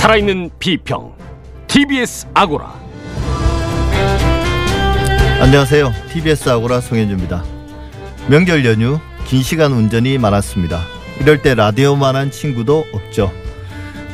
살아있는 0.00 0.48
비평 0.58 1.12
TBS 1.66 2.28
아고라 2.32 2.72
안녕하세요. 5.42 5.92
TBS 6.10 6.48
아고라 6.48 6.80
송현주입니다. 6.80 7.44
명절 8.28 8.64
연휴 8.64 8.98
긴 9.26 9.42
시간 9.42 9.72
운전이 9.72 10.16
많았습니다. 10.16 10.80
이럴 11.20 11.42
때 11.42 11.54
라디오만한 11.54 12.30
친구도 12.30 12.86
없죠. 12.94 13.30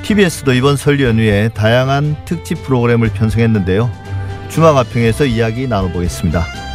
TBS도 0.02 0.54
이번 0.54 0.76
설 0.76 1.00
연휴에 1.00 1.50
다양한 1.50 2.16
특집 2.24 2.64
프로그램을 2.64 3.10
편성했는데요. 3.10 3.88
주마가평에서 4.48 5.26
이야기 5.26 5.68
나눠보겠습니다. 5.68 6.65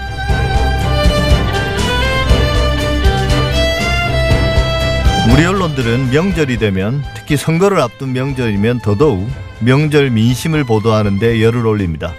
우리 5.33 5.45
언론들은 5.45 6.11
명절이 6.11 6.57
되면 6.57 7.01
특히 7.15 7.37
선거를 7.37 7.79
앞둔 7.79 8.11
명절이면 8.11 8.79
더더욱 8.79 9.29
명절 9.61 10.09
민심을 10.09 10.65
보도하는데 10.65 11.41
열을 11.41 11.65
올립니다. 11.65 12.13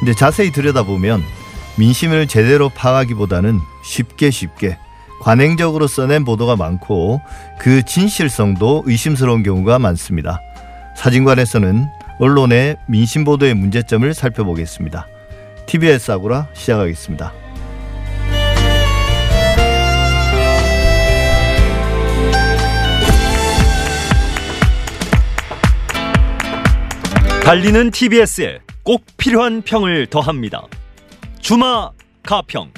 근데 0.00 0.12
자세히 0.12 0.50
들여다보면 0.50 1.22
민심을 1.76 2.26
제대로 2.26 2.68
파악하기보다는 2.68 3.60
쉽게 3.84 4.30
쉽게 4.30 4.76
관행적으로 5.20 5.86
써낸 5.86 6.24
보도가 6.24 6.56
많고 6.56 7.20
그 7.60 7.84
진실성도 7.84 8.82
의심스러운 8.86 9.44
경우가 9.44 9.78
많습니다. 9.78 10.40
사진관에서는 10.96 11.86
언론의 12.18 12.76
민심 12.88 13.24
보도의 13.24 13.54
문제점을 13.54 14.12
살펴보겠습니다. 14.12 15.06
TBS 15.66 16.10
아고라 16.10 16.48
시작하겠습니다. 16.54 17.32
달리는 27.48 27.90
TBS에 27.90 28.58
꼭 28.82 29.06
필요한 29.16 29.62
평을 29.62 30.08
더합니다. 30.08 30.66
주마 31.40 31.90
가평. 32.22 32.70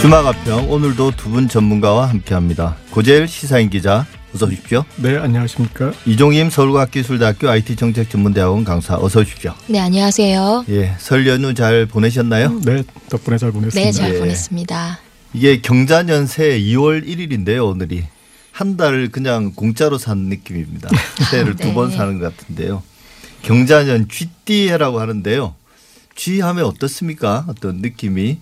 주마 0.00 0.22
가평 0.22 0.70
오늘도 0.70 1.10
두 1.16 1.30
분 1.30 1.48
전문가와 1.48 2.08
함께합니다. 2.10 2.76
고재일 2.92 3.26
시사인 3.26 3.70
기자 3.70 4.06
어서 4.32 4.46
오십시오. 4.46 4.84
네, 4.94 5.16
안녕하십니까. 5.16 5.92
이종임 6.06 6.48
서울과학기술대학교 6.48 7.48
IT정책전문대학원 7.50 8.62
강사 8.62 8.94
어서 8.94 9.18
오십시오. 9.18 9.52
네, 9.66 9.80
안녕하세요. 9.80 10.66
예, 10.68 10.94
설 10.98 11.26
연휴 11.26 11.54
잘 11.54 11.86
보내셨나요? 11.86 12.60
네, 12.64 12.84
덕분에 13.08 13.36
잘 13.36 13.50
보냈습니다. 13.50 13.84
네, 13.84 13.90
잘 13.90 14.14
예. 14.14 14.18
보냈습니다. 14.20 15.09
이게 15.32 15.60
경자년새 15.60 16.58
2월 16.60 17.06
1일인데요, 17.06 17.68
오늘이. 17.68 18.04
한달 18.52 19.08
그냥 19.08 19.52
공짜로 19.54 19.96
산 19.96 20.18
느낌입니다. 20.18 20.88
새해를 21.30 21.56
네. 21.56 21.68
두번 21.68 21.90
사는 21.90 22.18
것 22.18 22.36
같은데요. 22.36 22.82
경자년 23.42 24.08
쥐띠해라고 24.08 25.00
하는데요. 25.00 25.54
쥐하면 26.16 26.64
어떻습니까? 26.64 27.46
어떤 27.48 27.76
느낌이? 27.76 28.38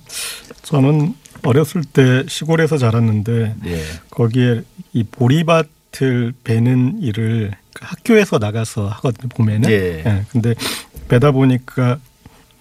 저는 0.63 1.15
어렸을 1.45 1.85
때 1.85 2.25
시골에서 2.27 2.79
자랐는데 2.79 3.55
네. 3.63 3.83
거기에 4.11 4.63
이 4.93 5.05
보리밭을 5.05 6.33
베는 6.43 7.01
일을 7.03 7.53
그 7.73 7.85
학교에서 7.85 8.39
나가서 8.39 8.89
하거든요, 8.89 9.29
봄에는. 9.29 9.71
예. 9.71 10.25
근데 10.33 10.55
베다 11.09 11.31
보니까 11.31 11.99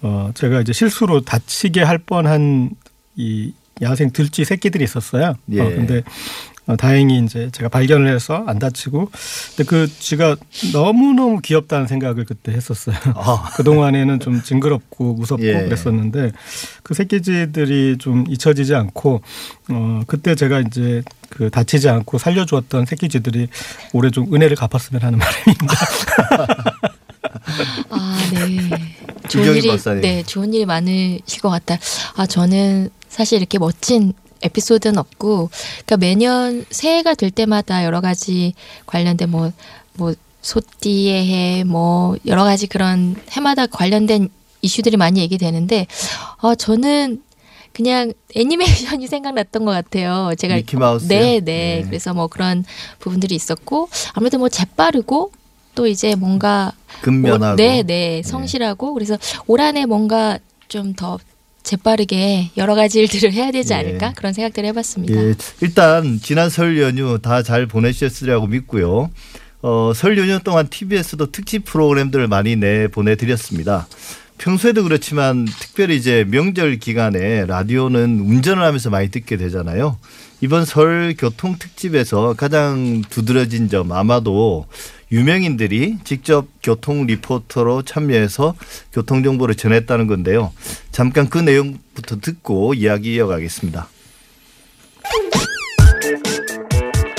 어 0.00 0.30
제가 0.34 0.60
이제 0.60 0.72
실수로 0.72 1.22
다치게 1.22 1.82
할 1.82 1.98
뻔한 1.98 2.70
이 3.16 3.52
야생 3.82 4.10
들쥐 4.10 4.44
새끼들이 4.44 4.84
있었어요. 4.84 5.34
예. 5.52 5.60
어, 5.60 5.64
근데 5.64 6.02
어, 6.68 6.76
다행히 6.76 7.18
이제 7.24 7.48
제가 7.50 7.70
발견을 7.70 8.12
해서 8.14 8.44
안 8.46 8.58
다치고 8.58 9.10
근데 9.56 9.68
그 9.68 9.88
쥐가 9.88 10.36
너무너무 10.74 11.40
귀엽다는 11.40 11.86
생각을 11.86 12.26
그때 12.26 12.52
했었어요. 12.52 12.94
아. 13.14 13.50
그동안에는 13.56 14.20
좀 14.20 14.42
징그럽고 14.42 15.14
무섭고 15.14 15.46
예. 15.46 15.62
그랬었는데 15.64 16.32
그 16.82 16.92
새끼쥐들이 16.92 17.96
좀 17.98 18.26
잊혀지지 18.28 18.74
않고 18.74 19.22
어 19.70 20.02
그때 20.06 20.34
제가 20.34 20.60
이제 20.60 21.02
그 21.30 21.48
다치지 21.48 21.88
않고 21.88 22.18
살려주었던 22.18 22.84
새끼쥐들이 22.84 23.48
올해 23.94 24.10
좀 24.10 24.32
은혜를 24.34 24.54
갚았으면 24.56 25.02
하는 25.02 25.18
바람입니다. 25.24 25.74
아, 27.90 27.96
네. 27.96 28.07
좋은 29.28 29.56
일이 29.56 29.68
박사님. 29.68 30.00
네, 30.00 30.22
좋은 30.24 30.52
일이 30.52 30.66
많으실 30.66 31.40
것 31.40 31.50
같다. 31.50 31.78
아, 32.16 32.26
저는 32.26 32.90
사실 33.08 33.38
이렇게 33.38 33.58
멋진 33.58 34.12
에피소드는 34.42 34.98
없고, 34.98 35.50
그러니까 35.84 35.96
매년 35.96 36.64
새해가 36.70 37.14
될 37.14 37.30
때마다 37.30 37.84
여러 37.84 38.00
가지 38.00 38.54
관련된 38.86 39.30
뭐, 39.30 39.52
뭐, 39.94 40.14
소띠의 40.42 41.26
해, 41.26 41.64
뭐, 41.64 42.16
여러 42.26 42.44
가지 42.44 42.66
그런 42.66 43.16
해마다 43.30 43.66
관련된 43.66 44.28
이슈들이 44.62 44.96
많이 44.96 45.20
얘기되는데, 45.20 45.86
아, 46.40 46.54
저는 46.54 47.22
그냥 47.78 48.12
애니메이션이 48.34 49.06
생각났던 49.08 49.64
것 49.64 49.70
같아요. 49.70 50.32
제가 50.36 50.56
미키마우스요? 50.56 51.08
네, 51.08 51.40
네, 51.40 51.40
네. 51.40 51.84
그래서 51.86 52.12
뭐 52.12 52.26
그런 52.26 52.64
부분들이 52.98 53.36
있었고 53.36 53.88
아무래도 54.14 54.38
뭐 54.38 54.48
재빠르고 54.48 55.30
또 55.78 55.86
이제 55.86 56.16
뭔가 56.16 56.72
근면하고. 57.02 57.52
오- 57.52 57.56
네, 57.56 57.84
네, 57.84 58.20
성실하고 58.24 58.94
그래서 58.94 59.16
올 59.46 59.60
한해 59.60 59.86
뭔가 59.86 60.38
좀 60.66 60.94
더 60.96 61.18
재빠르게 61.62 62.50
여러 62.56 62.74
가지 62.74 62.98
일들을 63.00 63.32
해야 63.32 63.50
되지 63.52 63.72
예. 63.74 63.76
않을까 63.78 64.12
그런 64.14 64.32
생각들을 64.32 64.68
해봤습니다. 64.70 65.14
예, 65.14 65.34
일단 65.60 66.18
지난 66.20 66.50
설 66.50 66.80
연휴 66.80 67.18
다 67.20 67.42
잘 67.42 67.66
보내셨으리라고 67.66 68.46
믿고요. 68.48 69.10
어, 69.62 69.92
설 69.94 70.18
연휴 70.18 70.40
동안 70.40 70.66
TBS도 70.68 71.30
특집 71.30 71.64
프로그램들을 71.64 72.26
많이 72.26 72.56
내 72.56 72.88
보내드렸습니다. 72.88 73.86
평소에도 74.38 74.82
그렇지만 74.82 75.44
특별히 75.60 75.96
이제 75.96 76.24
명절 76.28 76.78
기간에 76.78 77.44
라디오는 77.46 78.20
운전을 78.20 78.62
하면서 78.64 78.88
많이 78.90 79.10
듣게 79.10 79.36
되잖아요. 79.36 79.98
이번 80.40 80.64
설 80.64 81.14
교통 81.18 81.56
특집에서 81.58 82.34
가장 82.34 83.02
두드러진 83.10 83.68
점 83.68 83.92
아마도 83.92 84.66
유명인들이 85.10 85.98
직접 86.04 86.46
교통 86.62 87.06
리포터로 87.06 87.82
참여해서 87.82 88.54
교통 88.92 89.22
정보를 89.22 89.54
전했다는 89.54 90.06
건데요. 90.06 90.52
잠깐 90.90 91.28
그 91.28 91.38
내용부터 91.38 92.16
듣고 92.20 92.74
이야기 92.74 93.14
이어가겠습니다. 93.14 93.88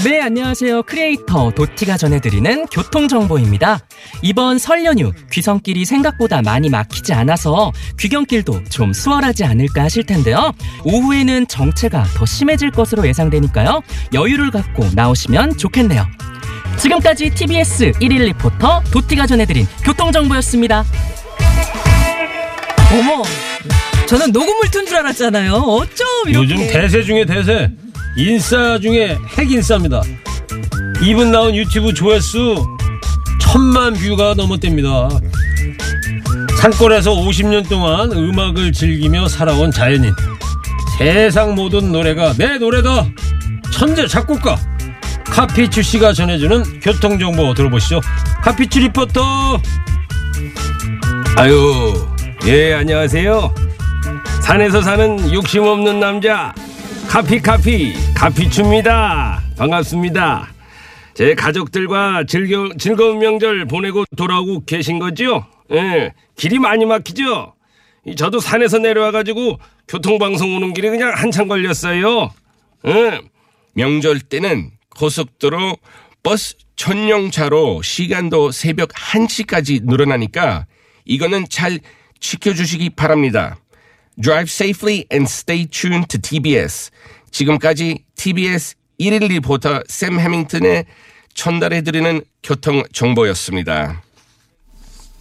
네, 0.05 0.21
안녕하세요. 0.21 0.83
크리에이터 0.83 1.51
도티가 1.51 1.97
전해드리는 1.97 2.67
교통정보입니다. 2.67 3.79
이번 4.21 4.57
설 4.57 4.85
연휴 4.85 5.11
귀성길이 5.29 5.83
생각보다 5.83 6.41
많이 6.41 6.69
막히지 6.69 7.11
않아서 7.11 7.73
귀경길도 7.99 8.63
좀 8.69 8.93
수월하지 8.93 9.43
않을까 9.43 9.83
하실 9.83 10.05
텐데요. 10.05 10.53
오후에는 10.85 11.47
정체가 11.47 12.05
더 12.15 12.25
심해질 12.25 12.71
것으로 12.71 13.05
예상되니까요. 13.07 13.81
여유를 14.13 14.51
갖고 14.51 14.87
나오시면 14.95 15.57
좋겠네요. 15.57 16.07
지금까지 16.79 17.29
TBS 17.31 17.91
1일 17.93 18.25
리포터 18.25 18.81
도티가 18.91 19.27
전해드린 19.27 19.67
교통정보였습니다. 19.83 20.85
어머, 22.91 23.23
저는 24.07 24.31
녹음을 24.31 24.71
튼줄 24.71 24.97
알았잖아요. 24.97 25.53
어쩜 25.53 26.07
이렇게. 26.27 26.53
요즘 26.53 26.57
대세 26.67 27.03
중에 27.03 27.25
대세 27.25 27.71
인싸 28.17 28.79
중에 28.79 29.17
핵인싸입니다 29.37 30.01
이분 31.03 31.31
나온 31.31 31.55
유튜브 31.55 31.93
조회수 31.93 32.65
천만 33.39 33.93
뷰가 33.93 34.33
넘었답니다 34.33 35.09
산골에서 36.59 37.11
50년 37.11 37.69
동안 37.69 38.11
음악을 38.11 38.73
즐기며 38.73 39.27
살아온 39.29 39.71
자연인 39.71 40.13
세상 40.97 41.55
모든 41.55 41.91
노래가 41.91 42.33
내 42.33 42.57
노래다 42.57 43.07
천재 43.71 44.07
작곡가 44.07 44.57
카피추 45.31 45.81
씨가 45.81 46.13
전해주는 46.13 46.79
교통정보 46.79 47.53
들어보시죠 47.53 48.01
카피추 48.41 48.79
리포터 48.79 49.61
아유 51.37 51.93
예 52.45 52.73
안녕하세요 52.73 53.53
산에서 54.41 54.81
사는 54.81 55.31
욕심 55.33 55.63
없는 55.63 55.99
남자 55.99 56.53
카피카피 57.09 57.93
카피추입니다. 58.15 59.41
반갑습니다. 59.57 60.47
제 61.15 61.33
가족들과 61.33 62.23
즐겨, 62.27 62.69
즐거운 62.77 63.17
명절 63.17 63.65
보내고 63.65 64.05
돌아오고 64.15 64.65
계신 64.65 64.99
거죠? 64.99 65.45
예, 65.71 66.13
길이 66.35 66.59
많이 66.59 66.85
막히죠? 66.85 67.55
이 68.05 68.15
저도 68.15 68.39
산에서 68.39 68.77
내려와가지고 68.77 69.57
교통방송 69.87 70.55
오는 70.55 70.73
길에 70.73 70.89
그냥 70.89 71.13
한참 71.15 71.47
걸렸어요. 71.47 72.29
예, 72.85 73.21
명절 73.73 74.19
때는 74.21 74.69
고속도로 74.99 75.77
버스 76.23 76.55
전용차로 76.75 77.81
시간도 77.81 78.51
새벽 78.51 78.89
1시까지 78.89 79.85
늘어나니까 79.85 80.67
이거는 81.05 81.45
잘 81.49 81.79
지켜주시기 82.19 82.91
바랍니다. 82.91 83.57
Drive 84.21 84.51
safely 84.51 85.05
and 85.11 85.29
stay 85.29 85.65
tuned 85.67 86.07
to 86.09 86.19
TBS. 86.21 86.91
지금까지 87.31 88.03
TBS 88.15 88.75
1일 88.99 89.29
리포터 89.29 89.83
샘 89.87 90.19
해밍턴의 90.19 90.85
전달해드리는 91.33 92.21
교통 92.43 92.83
정보였습니다. 92.91 94.03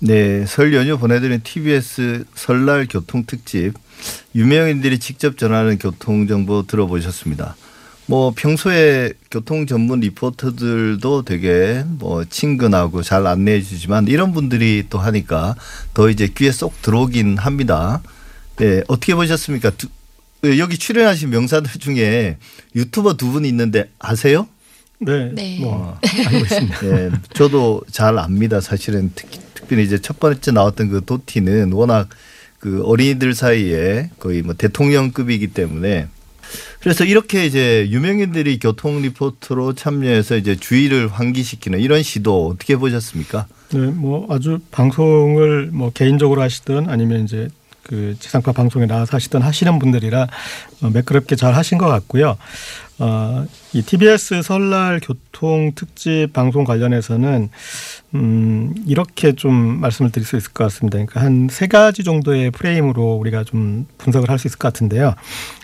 네, 0.00 0.44
설 0.46 0.74
연휴 0.74 0.98
보내드린 0.98 1.40
TBS 1.40 2.24
설날 2.34 2.88
교통 2.90 3.24
특집 3.26 3.74
유명인들이 4.34 4.98
직접 4.98 5.38
전하는 5.38 5.78
교통 5.78 6.26
정보 6.26 6.66
들어보셨습니다. 6.66 7.56
뭐 8.08 8.32
평소에 8.34 9.12
교통 9.30 9.66
전문 9.66 10.00
리포터들도 10.00 11.24
되게 11.24 11.84
뭐 11.86 12.24
친근하고 12.24 13.02
잘 13.02 13.26
안내해 13.26 13.60
주지만 13.60 14.08
이런 14.08 14.32
분들이 14.32 14.84
또 14.88 14.98
하니까 14.98 15.54
더 15.92 16.08
이제 16.08 16.26
귀에 16.26 16.50
쏙 16.50 16.80
들어오긴 16.80 17.36
합니다. 17.36 18.00
네, 18.56 18.82
어떻게 18.88 19.14
보셨습니까? 19.14 19.72
두, 19.76 19.88
여기 20.58 20.78
출연하신 20.78 21.28
명사들 21.28 21.70
중에 21.78 22.38
유튜버 22.74 23.18
두 23.18 23.30
분이 23.30 23.46
있는데 23.46 23.90
아세요? 23.98 24.48
네. 25.00 25.30
네. 25.34 25.58
뭐 25.60 25.98
알고 26.02 26.38
있습니다. 26.38 26.80
네, 26.80 27.10
저도 27.34 27.82
잘 27.90 28.18
압니다. 28.18 28.62
사실은 28.62 29.12
특히, 29.14 29.38
특별히 29.52 29.84
이제 29.84 30.00
첫 30.00 30.18
번째 30.18 30.50
나왔던 30.50 30.88
그 30.88 31.04
도티는 31.04 31.72
워낙 31.72 32.08
그 32.58 32.82
어린이들 32.84 33.34
사이에 33.34 34.08
거의 34.18 34.40
뭐 34.40 34.54
대통령급이기 34.54 35.48
때문에 35.48 36.08
그래서 36.80 37.04
이렇게 37.04 37.46
이제 37.46 37.86
유명인들이 37.90 38.58
교통 38.58 39.02
리포터로 39.02 39.74
참여해서 39.74 40.36
이제 40.36 40.56
주의를 40.56 41.08
환기시키는 41.08 41.80
이런 41.80 42.02
시도 42.02 42.48
어떻게 42.48 42.76
보셨습니까? 42.76 43.46
네, 43.70 43.78
뭐 43.78 44.26
아주 44.30 44.58
방송을 44.70 45.70
뭐 45.72 45.90
개인적으로 45.92 46.40
하시든 46.42 46.88
아니면 46.88 47.24
이제 47.24 47.48
그 47.88 48.14
지상파 48.20 48.52
방송에 48.52 48.86
나와서 48.86 49.16
하시던 49.16 49.40
하시는 49.42 49.78
분들이라 49.78 50.26
어, 50.82 50.90
매끄럽게 50.90 51.36
잘 51.36 51.54
하신 51.54 51.78
것 51.78 51.86
같고요. 51.88 52.36
어, 53.00 53.46
이 53.72 53.80
TBS 53.82 54.42
설날 54.42 55.00
교통 55.02 55.72
특집 55.74 56.28
방송 56.32 56.64
관련해서는 56.64 57.48
음, 58.14 58.74
이렇게 58.86 59.32
좀 59.32 59.54
말씀을 59.80 60.10
드릴 60.10 60.26
수 60.26 60.36
있을 60.36 60.52
것 60.52 60.64
같습니다. 60.64 60.96
그러니까 60.98 61.20
한 61.22 61.48
세 61.50 61.66
가지 61.66 62.04
정도의 62.04 62.50
프레임으로 62.50 63.14
우리가 63.14 63.44
좀 63.44 63.86
분석을 63.98 64.28
할 64.28 64.38
수 64.38 64.48
있을 64.48 64.58
것 64.58 64.68
같은데요. 64.72 65.14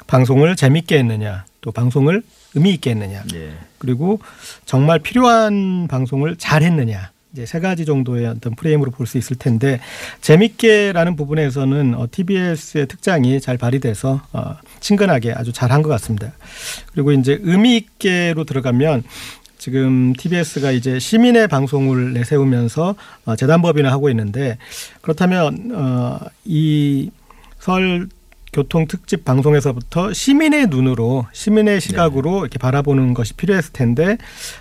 방송을 0.06 0.56
재밌게 0.56 0.98
했느냐, 0.98 1.44
또 1.60 1.72
방송을 1.72 2.22
의미 2.54 2.70
있게 2.74 2.90
했느냐, 2.90 3.22
예. 3.34 3.52
그리고 3.78 4.20
정말 4.64 4.98
필요한 4.98 5.88
방송을 5.88 6.36
잘 6.36 6.62
했느냐. 6.62 7.10
이제 7.34 7.44
세 7.46 7.58
가지 7.60 7.84
정도의 7.84 8.26
어떤 8.26 8.54
프레임으로 8.54 8.92
볼 8.92 9.04
수 9.06 9.18
있을 9.18 9.36
텐데 9.36 9.80
재밌게라는 10.22 11.16
부분에서는 11.16 11.94
어, 11.96 12.06
TBS의 12.10 12.86
특장이 12.86 13.40
잘 13.40 13.58
발휘돼서 13.58 14.22
어, 14.32 14.56
친근하게 14.80 15.32
아주 15.32 15.52
잘한 15.52 15.82
것 15.82 15.88
같습니다. 15.90 16.32
그리고 16.92 17.12
이제 17.12 17.38
의미 17.42 17.76
있게로 17.76 18.44
들어가면 18.44 19.02
지금 19.58 20.12
TBS가 20.14 20.70
이제 20.70 20.98
시민의 20.98 21.48
방송을 21.48 22.14
내세우면서 22.14 22.94
어, 23.26 23.36
재단법인을 23.36 23.90
하고 23.90 24.08
있는데 24.10 24.56
그렇다면 25.02 25.72
어, 25.74 26.20
이설 26.44 28.08
교통 28.54 28.86
특집 28.86 29.24
방송에서부터 29.24 30.12
시민의 30.12 30.68
눈으로 30.68 31.26
시민의 31.32 31.80
시각으로 31.80 32.40
이렇게 32.40 32.56
바라보는 32.58 33.12
것이 33.12 33.34
필요했을 33.34 33.72
텐데 33.72 34.16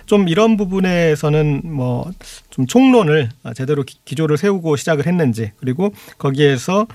좀 0.06 0.28
이런 0.28 0.56
부분에서는 0.56 1.62
뭐 1.64 2.10
좀 2.50 2.68
총론을 2.68 3.30
제대로 3.56 3.82
기- 3.82 3.98
기조를 4.04 4.36
세우고 4.36 4.76
시작을 4.76 5.08
했는지 5.08 5.50
그리고 5.56 5.92
거기에서 6.18 6.86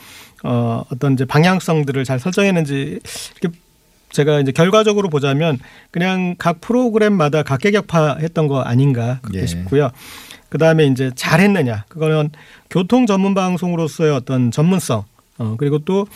어 0.44 0.86
어떤 0.90 1.14
이제 1.16 1.26
방향성들을 1.26 2.06
잘 2.06 2.18
설정했는지 2.18 3.00
이렇게 3.42 3.58
제가 4.14 4.40
이제 4.40 4.54
결과적으로 4.54 5.10
보자면 5.10 5.60
그냥 5.92 6.36
각 6.38 6.62
프로그램마다 6.62 7.44
각계격파했던 7.44 8.48
거 8.48 8.62
아닌가 8.62 9.20
그렇게 9.22 9.42
예. 9.42 9.46
싶고요. 9.48 9.92
그 10.48 10.58
다음에 10.58 10.86
이제 10.86 11.12
잘했느냐 11.14 11.84
그거는 11.90 12.30
교통 12.70 13.06
전문 13.06 13.34
방송으로서의 13.34 14.12
어떤 14.14 14.52
전문성 14.52 15.04
어 15.40 15.56
그리고 15.58 15.80
또 15.80 16.08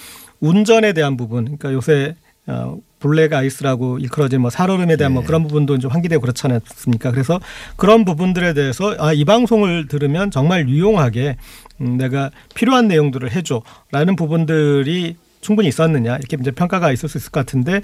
운전에 0.43 0.93
대한 0.93 1.15
부분 1.17 1.45
그러니까 1.45 1.73
요새 1.73 2.15
어 2.45 2.77
블랙 2.99 3.33
아이스라고 3.33 3.99
일컬어진 3.99 4.41
뭐 4.41 4.49
살얼음에 4.49 4.97
대한 4.97 5.13
뭐 5.13 5.21
네. 5.21 5.27
그런 5.27 5.43
부분도 5.43 5.77
좀 5.79 5.91
환기되고 5.91 6.21
그렇지 6.21 6.45
않습니까? 6.47 7.11
그래서 7.11 7.39
그런 7.77 8.03
부분들에 8.05 8.53
대해서 8.53 8.95
아 8.99 9.13
이 9.13 9.23
방송을 9.25 9.87
들으면 9.87 10.31
정말 10.31 10.67
유용하게 10.67 11.37
음, 11.81 11.97
내가 11.97 12.31
필요한 12.55 12.87
내용들을 12.87 13.31
해줘라는 13.31 14.15
부분들이 14.17 15.15
충분히 15.41 15.69
있었느냐 15.69 16.17
이렇게 16.17 16.37
이제 16.39 16.51
평가가 16.51 16.91
있을 16.91 17.07
수 17.09 17.17
있을 17.17 17.31
것 17.31 17.39
같은데 17.45 17.81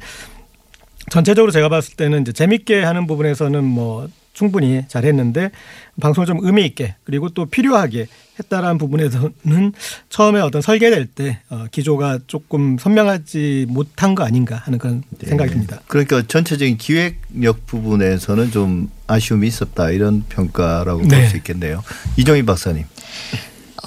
전체적으로 1.09 1.51
제가 1.51 1.69
봤을 1.69 1.95
때는 1.95 2.21
이제 2.21 2.31
재밌게 2.31 2.83
하는 2.83 3.07
부분에서는 3.07 3.63
뭐 3.63 4.07
충분히 4.33 4.83
잘했는데 4.87 5.51
방송을 5.99 6.27
좀 6.27 6.37
의미 6.41 6.65
있게 6.65 6.95
그리고 7.03 7.29
또 7.29 7.45
필요하게 7.45 8.07
했다라는 8.39 8.77
부분에서는 8.77 9.73
처음에 10.09 10.39
어떤 10.39 10.61
설계될 10.61 11.05
때 11.07 11.39
어, 11.49 11.65
기조가 11.71 12.19
조금 12.27 12.77
선명하지 12.77 13.67
못한 13.69 14.15
거 14.15 14.23
아닌가 14.23 14.55
하는 14.57 14.79
그런 14.79 15.03
생각이 15.23 15.51
듭니다. 15.51 15.81
그러니까 15.87 16.23
전체적인 16.25 16.77
기획력 16.77 17.65
부분에서는 17.65 18.51
좀 18.51 18.89
아쉬움이 19.07 19.47
있었다 19.47 19.91
이런 19.91 20.23
평가라고 20.29 20.99
볼 20.99 21.07
네. 21.07 21.27
수 21.27 21.37
있겠네요. 21.37 21.83
이종희 22.17 22.43
박사님. 22.43 22.85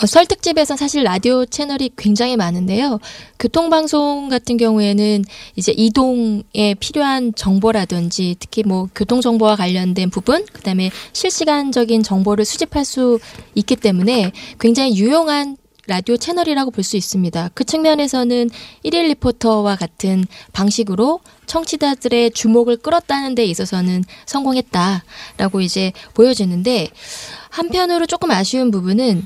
어, 0.00 0.06
설 0.06 0.26
특집에선 0.26 0.76
사실 0.76 1.02
라디오 1.02 1.44
채널이 1.44 1.92
굉장히 1.96 2.36
많은데요. 2.36 3.00
교통방송 3.38 4.28
같은 4.28 4.56
경우에는 4.56 5.24
이제 5.56 5.72
이동에 5.76 6.74
필요한 6.78 7.34
정보라든지 7.34 8.36
특히 8.38 8.62
뭐 8.62 8.88
교통정보와 8.94 9.56
관련된 9.56 10.10
부분, 10.10 10.46
그 10.52 10.62
다음에 10.62 10.90
실시간적인 11.12 12.02
정보를 12.02 12.44
수집할 12.44 12.84
수 12.84 13.18
있기 13.54 13.76
때문에 13.76 14.32
굉장히 14.60 14.96
유용한 14.96 15.56
라디오 15.88 16.16
채널이라고 16.16 16.70
볼 16.70 16.84
수 16.84 16.96
있습니다. 16.96 17.50
그 17.54 17.64
측면에서는 17.64 18.50
일일 18.84 19.08
리포터와 19.08 19.74
같은 19.76 20.24
방식으로 20.52 21.20
청취자들의 21.46 22.30
주목을 22.30 22.76
끌었다는 22.78 23.34
데 23.34 23.44
있어서는 23.44 24.04
성공했다라고 24.26 25.60
이제 25.60 25.92
보여지는데 26.14 26.88
한편으로 27.50 28.06
조금 28.06 28.30
아쉬운 28.30 28.70
부분은 28.70 29.24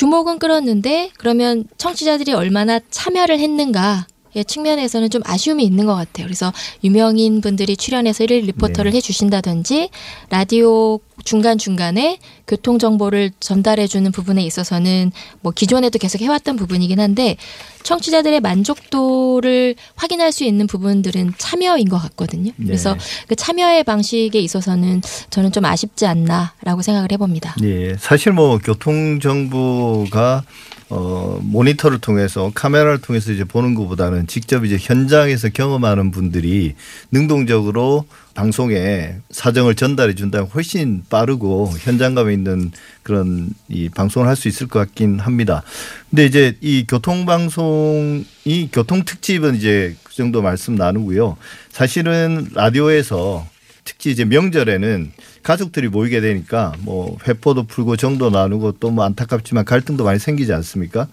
주목은 0.00 0.38
끌었는데 0.38 1.10
그러면 1.18 1.66
청취자들이 1.76 2.32
얼마나 2.32 2.80
참여를 2.90 3.38
했는가 3.38 4.06
의 4.34 4.44
측면에서는 4.44 5.10
좀 5.10 5.22
아쉬움이 5.24 5.64
있는 5.64 5.86
것 5.86 5.94
같아요. 5.96 6.26
그래서 6.26 6.52
유명인 6.84 7.40
분들이 7.40 7.76
출연해서 7.76 8.24
일일 8.24 8.44
리포터를 8.46 8.92
해주신다든지 8.94 9.90
라디오 10.28 11.00
중간 11.24 11.58
중간에 11.58 12.18
교통 12.46 12.78
정보를 12.78 13.30
전달해주는 13.40 14.10
부분에 14.12 14.42
있어서는 14.44 15.10
뭐 15.40 15.52
기존에도 15.52 15.98
계속 15.98 16.20
해왔던 16.20 16.56
부분이긴 16.56 17.00
한데 17.00 17.36
청취자들의 17.82 18.40
만족도를 18.40 19.74
확인할 19.96 20.32
수 20.32 20.44
있는 20.44 20.66
부분들은 20.66 21.34
참여인 21.36 21.88
것 21.88 21.98
같거든요. 21.98 22.52
그래서 22.56 22.96
그 23.26 23.34
참여의 23.34 23.84
방식에 23.84 24.38
있어서는 24.38 25.02
저는 25.30 25.50
좀 25.52 25.64
아쉽지 25.64 26.06
않나라고 26.06 26.82
생각을 26.82 27.10
해봅니다. 27.12 27.56
예, 27.62 27.96
사실 27.98 28.32
뭐 28.32 28.58
교통 28.58 29.18
정보가 29.18 30.44
어 30.90 31.38
모니터를 31.42 32.00
통해서 32.00 32.50
카메라를 32.54 32.98
통해서 33.00 33.30
이제 33.30 33.44
보는 33.44 33.74
것보다는 33.76 34.26
직접 34.26 34.64
이제 34.64 34.76
현장에서 34.78 35.48
경험하는 35.50 36.10
분들이 36.10 36.74
능동적으로 37.12 38.06
방송에 38.34 39.14
사정을 39.30 39.74
전달해 39.76 40.14
준다면 40.14 40.48
훨씬 40.48 41.02
빠르고 41.08 41.72
현장감에 41.78 42.32
있는 42.32 42.72
그런 43.04 43.50
이 43.68 43.88
방송을 43.88 44.26
할 44.28 44.36
수 44.36 44.48
있을 44.48 44.66
것 44.68 44.78
같긴 44.80 45.20
합니다. 45.20 45.62
근데 46.08 46.24
이제 46.24 46.56
이 46.60 46.86
교통 46.88 47.26
방송이 47.26 48.70
교통 48.72 49.04
특집은 49.04 49.54
이제 49.56 49.94
그 50.02 50.14
정도 50.14 50.42
말씀 50.42 50.74
나누고요. 50.74 51.36
사실은 51.70 52.48
라디오에서 52.54 53.46
특히 53.90 54.12
이제 54.12 54.24
명절에는 54.24 55.10
가족들이 55.42 55.88
모이게 55.88 56.20
되니까 56.20 56.72
뭐 56.78 57.18
회포도 57.26 57.64
풀고 57.64 57.96
정도 57.96 58.30
나누고 58.30 58.72
또 58.78 58.90
뭐 58.90 59.04
안타깝지만 59.04 59.64
갈등도 59.64 60.04
많이 60.04 60.18
생기지 60.20 60.52
않습니까? 60.52 61.08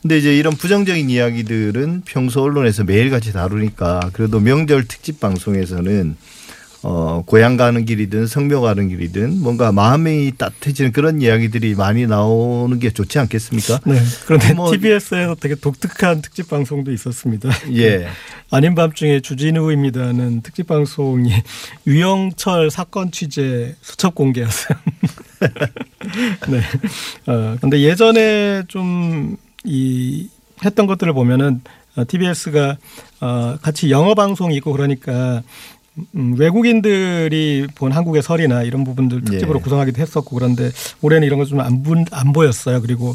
근데 0.00 0.16
이제 0.16 0.36
이런 0.36 0.54
부정적인 0.54 1.10
이야기들은 1.10 2.02
평소 2.06 2.42
언론에서 2.42 2.84
매일같이 2.84 3.32
다루니까 3.32 4.10
그래도 4.12 4.38
명절 4.40 4.86
특집 4.86 5.18
방송에서는 5.20 6.16
어 6.82 7.22
고향 7.26 7.56
가는 7.58 7.84
길이든 7.84 8.26
성묘 8.26 8.62
가는 8.62 8.88
길이든 8.88 9.40
뭔가 9.42 9.70
마음이 9.70 10.32
따뜻해지는 10.38 10.92
그런 10.92 11.20
이야기들이 11.20 11.74
많이 11.74 12.06
나오는 12.06 12.78
게 12.78 12.90
좋지 12.90 13.18
않겠습니까? 13.18 13.80
네. 13.84 14.00
그런데 14.26 14.54
뭐- 14.54 14.70
TBS에서 14.72 15.34
되게 15.38 15.54
독특한 15.56 16.22
특집 16.22 16.48
방송도 16.48 16.90
있었습니다. 16.92 17.50
예. 17.76 18.06
아닌 18.50 18.74
밤중에 18.74 19.20
주진우입니다는 19.20 20.40
특집 20.42 20.66
방송이 20.68 21.30
유영철 21.86 22.70
사건 22.70 23.10
취재 23.12 23.76
수첩 23.82 24.14
공개였어요. 24.14 24.78
네. 26.48 26.60
어, 27.26 27.56
근데 27.60 27.80
예전에 27.80 28.62
좀 28.68 29.36
이 29.64 30.30
했던 30.64 30.86
것들을 30.86 31.12
보면은 31.12 31.60
어, 31.94 32.04
TBS가 32.08 32.78
어, 33.20 33.58
같이 33.60 33.90
영어 33.90 34.14
방송이 34.14 34.56
있고 34.56 34.72
그러니까 34.72 35.42
음, 36.14 36.34
외국인들이 36.38 37.66
본 37.74 37.92
한국의 37.92 38.22
설이나 38.22 38.62
이런 38.62 38.84
부분들 38.84 39.24
특집으로 39.24 39.58
예. 39.58 39.62
구성하기도 39.62 40.00
했었고 40.00 40.34
그런데 40.34 40.70
올해는 41.02 41.26
이런 41.26 41.38
거좀안 41.38 41.84
안 42.10 42.32
보였어요. 42.32 42.80
그리고 42.80 43.14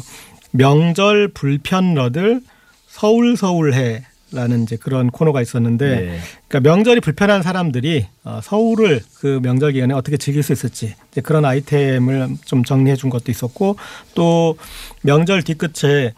명절 0.52 1.28
불편러들 1.28 2.40
서울 2.88 3.36
서울해 3.36 4.04
라는 4.32 4.64
이제 4.64 4.76
그런 4.76 5.10
코너가 5.10 5.40
있었는데 5.40 5.86
예. 5.86 6.18
그러니까 6.48 6.68
명절이 6.68 7.00
불편한 7.00 7.42
사람들이 7.42 8.06
어, 8.24 8.40
서울을 8.42 9.00
그 9.14 9.38
명절 9.40 9.72
기간에 9.72 9.94
어떻게 9.94 10.16
즐길 10.16 10.42
수 10.42 10.52
있을지 10.52 10.94
이제 11.12 11.20
그런 11.20 11.44
아이템을 11.44 12.36
좀 12.44 12.64
정리해 12.64 12.96
준 12.96 13.08
것도 13.08 13.30
있었고 13.30 13.76
또 14.14 14.58
명절 15.02 15.42
뒤끝에 15.42 16.12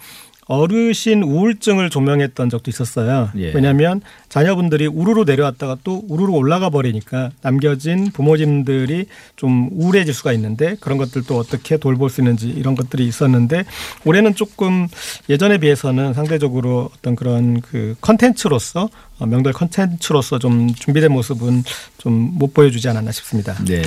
어르신 0.48 1.22
우울증을 1.22 1.90
조명했던 1.90 2.50
적도 2.50 2.70
있었어요. 2.70 3.30
예. 3.36 3.52
왜냐하면 3.52 4.00
자녀분들이 4.28 4.86
우르르 4.86 5.24
내려왔다가 5.24 5.78
또 5.84 6.02
우르르 6.08 6.32
올라가 6.32 6.70
버리니까 6.70 7.30
남겨진 7.42 8.10
부모님들이 8.12 9.06
좀 9.36 9.68
우울해질 9.72 10.12
수가 10.12 10.32
있는데 10.32 10.76
그런 10.80 10.98
것들도 10.98 11.38
어떻게 11.38 11.76
돌볼 11.76 12.10
수 12.10 12.20
있는지 12.20 12.48
이런 12.48 12.74
것들이 12.74 13.06
있었는데 13.06 13.64
올해는 14.04 14.34
조금 14.34 14.88
예전에 15.28 15.58
비해서는 15.58 16.14
상대적으로 16.14 16.90
어떤 16.98 17.14
그런 17.14 17.60
그 17.60 17.94
컨텐츠로서 18.00 18.88
어, 19.18 19.26
명절 19.26 19.52
컨텐츠로서 19.52 20.38
좀 20.38 20.74
준비된 20.74 21.12
모습은 21.12 21.62
좀 21.98 22.18
못 22.38 22.54
보여주지 22.54 22.88
않았나 22.88 23.12
싶습니다. 23.12 23.54
네. 23.64 23.82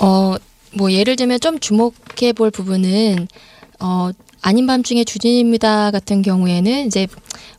어, 0.00 0.34
뭐 0.76 0.92
예를 0.92 1.16
들면 1.16 1.40
좀 1.40 1.58
주목해 1.60 2.32
볼 2.34 2.50
부분은 2.50 3.28
어 3.80 4.10
아닌 4.46 4.66
밤중에 4.66 5.04
주진입니다 5.04 5.90
같은 5.90 6.20
경우에는 6.20 6.86
이제 6.86 7.06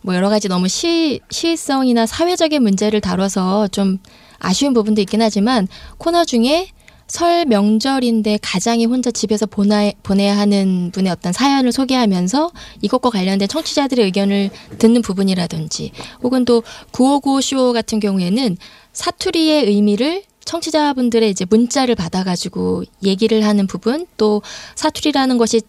뭐 0.01 0.13
여러 0.13 0.29
가지 0.29 0.47
너무 0.47 0.67
시 0.67 1.19
시의성이나 1.31 2.05
사회적인 2.05 2.61
문제를 2.61 3.01
다뤄서 3.01 3.69
좀 3.69 3.97
아쉬운 4.37 4.75
부분도 4.75 5.01
있긴 5.01 5.23
하지만 5.23 5.67
코너 5.97 6.25
중에 6.25 6.67
설 7.07 7.45
명절인데 7.45 8.37
가장이 8.39 8.85
혼자 8.85 9.09
집에서 9.09 9.47
보나, 9.47 9.91
보내야 10.03 10.37
하는 10.37 10.91
분의 10.93 11.11
어떤 11.11 11.33
사연을 11.33 11.71
소개하면서 11.71 12.51
이것과 12.83 13.09
관련된 13.09 13.47
청취자들의 13.47 14.05
의견을 14.05 14.51
듣는 14.77 15.01
부분이라든지 15.01 15.91
혹은 16.21 16.45
또 16.45 16.61
959쇼 16.91 17.73
같은 17.73 17.99
경우에는 17.99 18.57
사투리의 18.93 19.65
의미를 19.65 20.21
청취자분들의 20.45 21.29
이제 21.29 21.45
문자를 21.49 21.95
받아가지고 21.95 22.83
얘기를 23.03 23.43
하는 23.43 23.67
부분 23.67 24.05
또 24.17 24.41
사투리라는 24.75 25.37
것이 25.37 25.61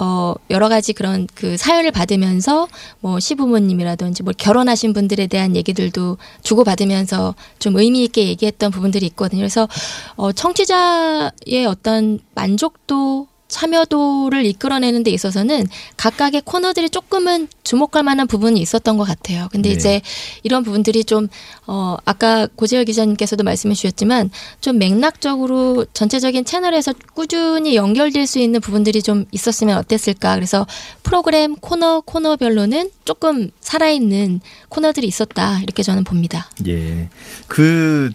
어 0.00 0.34
여러 0.50 0.68
가지 0.68 0.92
그런 0.92 1.26
그 1.34 1.56
사연을 1.56 1.90
받으면서 1.90 2.68
뭐 3.00 3.18
시부모님이라든지 3.18 4.22
뭐 4.22 4.32
결혼하신 4.36 4.92
분들에 4.92 5.26
대한 5.26 5.56
얘기들도 5.56 6.18
주고 6.42 6.64
받으면서 6.64 7.34
좀 7.58 7.76
의미 7.76 8.04
있게 8.04 8.26
얘기했던 8.28 8.70
부분들이 8.70 9.06
있거든요. 9.06 9.40
그래서 9.40 9.68
어 10.16 10.32
청취자의 10.32 11.66
어떤 11.66 12.18
만족도 12.34 13.28
참여도를 13.48 14.44
이끌어내는 14.46 15.02
데 15.02 15.10
있어서는 15.10 15.66
각각의 15.96 16.42
코너들이 16.44 16.90
조금은 16.90 17.48
주목할 17.62 18.02
만한 18.02 18.26
부분이 18.26 18.60
있었던 18.60 18.96
것 18.96 19.04
같아요. 19.04 19.48
근데 19.52 19.70
네. 19.70 19.74
이제 19.74 20.00
이런 20.42 20.62
부분들이 20.62 21.04
좀, 21.04 21.28
어, 21.66 21.96
아까 22.04 22.46
고재열 22.46 22.84
기자님께서도 22.84 23.44
말씀해 23.44 23.74
주셨지만 23.74 24.30
좀 24.60 24.78
맥락적으로 24.78 25.86
전체적인 25.92 26.44
채널에서 26.44 26.92
꾸준히 27.14 27.76
연결될 27.76 28.26
수 28.26 28.38
있는 28.38 28.60
부분들이 28.60 29.02
좀 29.02 29.24
있었으면 29.30 29.78
어땠을까. 29.78 30.34
그래서 30.34 30.66
프로그램 31.02 31.56
코너, 31.56 32.00
코너별로는 32.00 32.90
조금 33.04 33.50
살아있는 33.60 34.40
코너들이 34.68 35.06
있었다. 35.06 35.60
이렇게 35.60 35.82
저는 35.82 36.04
봅니다. 36.04 36.50
예. 36.66 37.08
그 37.46 38.10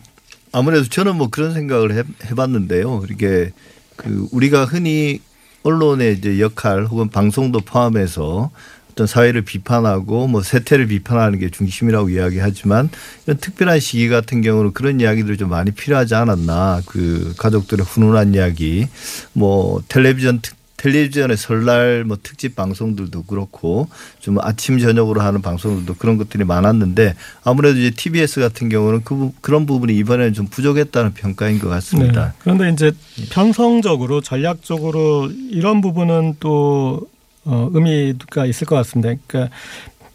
아무래도 0.51 0.87
저는 0.87 1.15
뭐 1.15 1.29
그런 1.29 1.53
생각을 1.53 1.97
해, 1.97 2.03
해봤는데요. 2.29 3.03
이게 3.09 3.51
그 3.95 4.27
우리가 4.31 4.65
흔히 4.65 5.21
언론의 5.63 6.17
이제 6.17 6.39
역할 6.39 6.85
혹은 6.85 7.09
방송도 7.09 7.61
포함해서 7.61 8.51
어떤 8.91 9.07
사회를 9.07 9.43
비판하고 9.43 10.27
뭐 10.27 10.41
세태를 10.41 10.87
비판하는 10.87 11.39
게 11.39 11.49
중심이라고 11.49 12.09
이야기하지만 12.09 12.89
이런 13.25 13.37
특별한 13.37 13.79
시기 13.79 14.09
같은 14.09 14.41
경우는 14.41 14.73
그런 14.73 14.99
이야기들이 14.99 15.37
좀 15.37 15.49
많이 15.49 15.71
필요하지 15.71 16.15
않았나. 16.15 16.81
그 16.85 17.33
가족들의 17.37 17.85
훈훈한 17.85 18.33
이야기. 18.33 18.87
뭐 19.33 19.81
텔레비전 19.87 20.41
특 20.41 20.60
텔레비전의 20.81 21.37
설날 21.37 22.03
뭐 22.05 22.17
특집 22.23 22.55
방송들도 22.55 23.23
그렇고 23.23 23.87
좀 24.19 24.37
아침 24.41 24.79
저녁으로 24.79 25.21
하는 25.21 25.41
방송들도 25.43 25.93
그런 25.95 26.17
것들이 26.17 26.43
많았는데 26.43 27.13
아무래도 27.43 27.77
이제 27.77 27.91
TBS 27.91 28.39
같은 28.39 28.67
경우는 28.67 29.03
그 29.03 29.15
부- 29.15 29.33
그런 29.41 29.67
부분이 29.67 29.95
이번에는 29.97 30.33
좀 30.33 30.47
부족했다는 30.47 31.13
평가인 31.13 31.59
것 31.59 31.69
같습니다. 31.69 32.25
네. 32.29 32.31
그런데 32.39 32.69
이제 32.69 32.91
편성적으로 33.29 34.21
전략적으로 34.21 35.29
이런 35.51 35.81
부분은 35.81 36.37
또 36.39 37.01
어, 37.45 37.69
의미가 37.73 38.47
있을 38.47 38.65
것 38.65 38.75
같습니다. 38.77 39.13
그러니까 39.27 39.55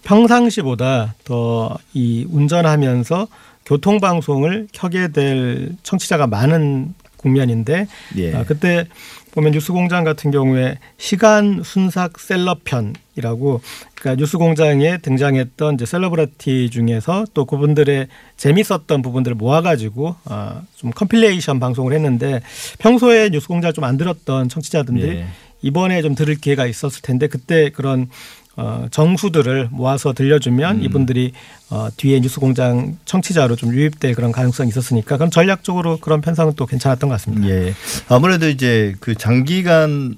평상시보다 0.03 1.15
더 1.25 1.77
이 1.95 2.27
운전하면서 2.31 3.29
교통 3.65 3.99
방송을 4.01 4.69
켜게 4.73 5.09
될 5.09 5.71
청취자가 5.83 6.27
많은 6.27 6.95
국면인데 7.17 7.89
예. 8.17 8.35
아, 8.35 8.45
그때 8.45 8.87
보면 9.37 9.53
뉴스공장 9.53 10.03
같은 10.03 10.31
경우에 10.31 10.79
시간 10.97 11.63
순삭 11.63 12.19
셀럽편이라고 12.19 13.61
그러니까 13.95 14.19
뉴스공장에 14.19 14.97
등장했던 14.99 15.75
이제 15.75 15.85
셀러브리티 15.85 16.71
중에서 16.71 17.27
또 17.35 17.45
그분들의 17.45 18.09
재밌었던 18.39 19.03
부분들을 19.03 19.37
모아가지고 19.37 20.17
아, 20.25 20.63
좀 20.75 20.91
compilation 20.91 21.61
방송을 21.61 21.93
했는데 21.93 22.41
평소에 22.79 23.29
뉴스공장을 23.29 23.75
좀안 23.75 23.99
들었던 23.99 24.49
청취자들이 24.49 25.03
예. 25.03 25.27
이번에 25.61 26.01
좀 26.01 26.15
들을 26.15 26.35
기회가 26.37 26.65
있었을 26.65 27.03
텐데 27.03 27.27
그때 27.27 27.69
그런 27.69 28.09
어, 28.57 28.87
정수들을 28.91 29.69
모아서 29.71 30.13
들려주면 30.15 30.83
이분들이 30.83 31.33
어, 31.69 31.89
뒤에 31.97 32.21
뉴스공장 32.21 32.97
청취자로 33.05 33.55
좀 33.57 33.75
유입될 33.75 34.15
그런 34.15 34.33
가능성이 34.33 34.71
있었으니까 34.71 35.19
그럼 35.19 35.31
전략적으로 35.31 35.99
그런 35.99 36.21
편성은 36.23 36.55
또 36.57 36.65
괜찮았던 36.65 37.09
것 37.09 37.15
같습니다. 37.17 37.49
예. 37.49 37.75
아무래도 38.09 38.49
이제 38.49 38.95
그 39.01 39.15
장기간 39.15 40.17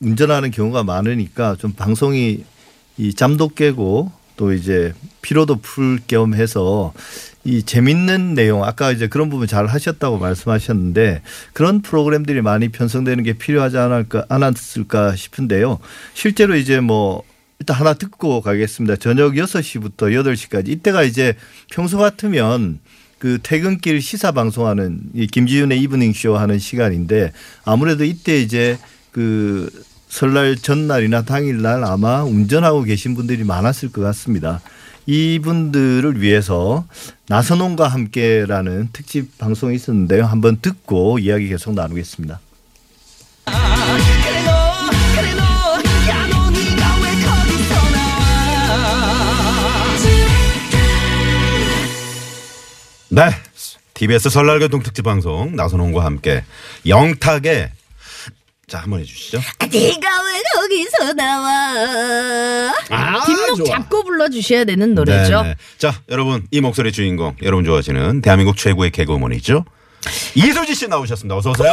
운전하는 0.00 0.50
경우가 0.50 0.84
많으니까 0.84 1.56
좀 1.58 1.72
방송이 1.72 2.44
이 2.98 3.14
잠도 3.14 3.48
깨고 3.48 4.10
또 4.36 4.52
이제 4.52 4.92
피로도 5.22 5.56
풀 5.60 5.98
겸 6.06 6.34
해서 6.34 6.92
이 7.44 7.62
재밌는 7.62 8.34
내용 8.34 8.64
아까 8.64 8.90
이제 8.90 9.06
그런 9.06 9.28
부분 9.30 9.46
잘 9.46 9.66
하셨다고 9.66 10.18
말씀하셨는데 10.18 11.22
그런 11.52 11.80
프로그램들이 11.80 12.42
많이 12.42 12.68
편성되는 12.68 13.22
게 13.22 13.34
필요하지 13.34 13.78
않을까 13.78 14.24
않았을까 14.28 15.14
싶은데요. 15.16 15.78
실제로 16.14 16.56
이제 16.56 16.80
뭐 16.80 17.22
일단 17.58 17.76
하나 17.76 17.94
듣고 17.94 18.40
가겠습니다. 18.40 18.96
저녁 18.96 19.32
6시부터 19.32 20.12
8시까지 20.12 20.68
이때가 20.68 21.02
이제 21.02 21.34
평소 21.70 21.98
같으면 21.98 22.80
그 23.18 23.38
퇴근길 23.42 24.02
시사 24.02 24.32
방송하는 24.32 25.00
이 25.14 25.26
김지윤의 25.26 25.80
이브닝 25.82 26.12
쇼 26.12 26.36
하는 26.36 26.58
시간인데 26.58 27.32
아무래도 27.64 28.04
이때 28.04 28.40
이제 28.40 28.78
그 29.10 29.70
설날 30.08 30.56
전날이나 30.56 31.22
당일날 31.22 31.84
아마 31.84 32.22
운전하고 32.22 32.82
계신 32.82 33.14
분들이 33.14 33.44
많았을 33.44 33.90
것 33.90 34.02
같습니다. 34.02 34.60
이분들을 35.06 36.20
위해서 36.20 36.84
나선홍과 37.28 37.88
함께라는 37.88 38.90
특집 38.92 39.38
방송이 39.38 39.76
있었는데요. 39.76 40.24
한번 40.24 40.58
듣고 40.60 41.18
이야기 41.18 41.48
계속 41.48 41.74
나누겠습니다. 41.74 42.40
네. 53.16 53.30
TBS 53.94 54.28
설날 54.28 54.58
교통 54.58 54.82
특집 54.82 55.00
방송 55.00 55.56
나선홍과 55.56 56.04
함께 56.04 56.44
영탁의 56.86 57.70
자 58.68 58.80
한번 58.80 59.00
해주시죠. 59.00 59.38
네가 59.72 60.22
왜 60.22 60.42
거기서 60.54 61.12
나와? 61.14 62.74
아, 62.90 63.24
뒷목 63.24 63.56
좋아. 63.56 63.66
잡고 63.68 64.04
불러주셔야 64.04 64.64
되는 64.66 64.94
노래죠. 64.94 65.40
네네. 65.44 65.54
자 65.78 65.94
여러분 66.10 66.46
이 66.50 66.60
목소리 66.60 66.92
주인공 66.92 67.34
여러분 67.42 67.64
좋아하시는 67.64 68.20
대한민국 68.20 68.58
최고의 68.58 68.90
개그우먼이죠. 68.90 69.64
이소지 70.34 70.74
씨 70.74 70.86
나오셨습니다. 70.86 71.38
어서 71.38 71.52
오세요. 71.52 71.72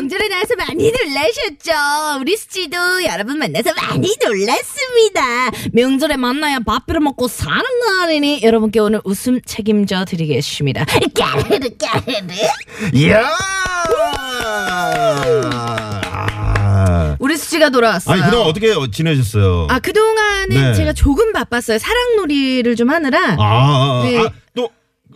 명절에 0.00 0.28
나와서 0.28 0.54
많이 0.56 0.90
놀라셨죠? 0.90 2.20
우리 2.22 2.34
수지도 2.34 2.78
여러분 3.04 3.38
만나서 3.38 3.74
많이 3.74 4.16
놀랐습니다. 4.24 5.50
명절에 5.74 6.16
만나야 6.16 6.60
밥 6.60 6.86
비려 6.86 7.00
먹고 7.00 7.28
사는 7.28 7.62
날이니 7.98 8.40
여러분께 8.42 8.80
오늘 8.80 9.02
웃음 9.04 9.42
책임져 9.44 10.06
드리겠습니다. 10.06 10.86
까르르 11.14 11.68
까르르. 11.78 12.32
이야. 12.94 13.28
아, 16.62 17.08
네. 17.10 17.16
우리 17.18 17.36
수지가 17.36 17.68
돌아왔어요. 17.68 18.14
아니 18.22 18.30
그럼 18.30 18.46
어떻게 18.46 18.74
지내셨어요? 18.90 19.66
아, 19.68 19.78
그동안은 19.80 20.48
네. 20.48 20.74
제가 20.74 20.94
조금 20.94 21.32
바빴어요. 21.34 21.78
사랑놀이를 21.78 22.74
좀 22.74 22.88
하느라. 22.90 23.32
아, 23.32 23.36
아, 23.38 24.02
아, 24.02 24.02
네. 24.08 24.18
아, 24.18 24.22
또 24.22 24.30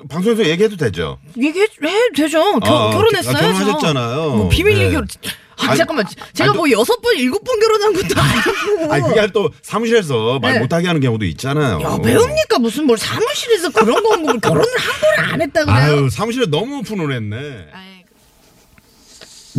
방송에서 0.08 0.44
얘기해도 0.46 0.76
되죠? 0.76 1.18
얘기해 1.36 1.66
되죠. 2.14 2.58
겨, 2.60 2.88
아, 2.88 2.90
결혼했어요. 2.90 3.36
아, 3.36 3.40
결혼하셨잖아요. 3.40 4.30
뭐 4.36 4.48
비밀 4.48 4.74
네. 4.78 4.84
얘기. 4.86 4.96
아, 4.96 5.68
아니, 5.68 5.78
잠깐만. 5.78 6.04
제가 6.32 6.50
아니, 6.50 6.56
뭐 6.58 6.70
여섯 6.70 7.00
번, 7.00 7.16
일곱 7.16 7.44
번 7.44 7.58
결혼한 7.60 7.92
것도 7.92 8.20
아니고. 8.20 8.92
아니 8.92 9.02
그게 9.04 9.26
또 9.32 9.50
사무실에서 9.62 10.38
말 10.40 10.54
네. 10.54 10.58
못하게 10.60 10.88
하는 10.88 11.00
경우도 11.00 11.24
있잖아요. 11.26 11.80
야, 11.80 11.98
배웁니까? 12.02 12.58
무슨 12.58 12.86
뭘 12.86 12.98
사무실에서 12.98 13.70
그런 13.70 14.02
거뭐 14.02 14.32
결혼을 14.38 14.66
한 14.78 15.00
번 15.00 15.32
안 15.34 15.42
했다 15.42 15.64
그래요? 15.64 15.76
아유 15.78 16.10
사무실에 16.10 16.46
너무 16.46 16.80
훈훈했네. 16.80 17.66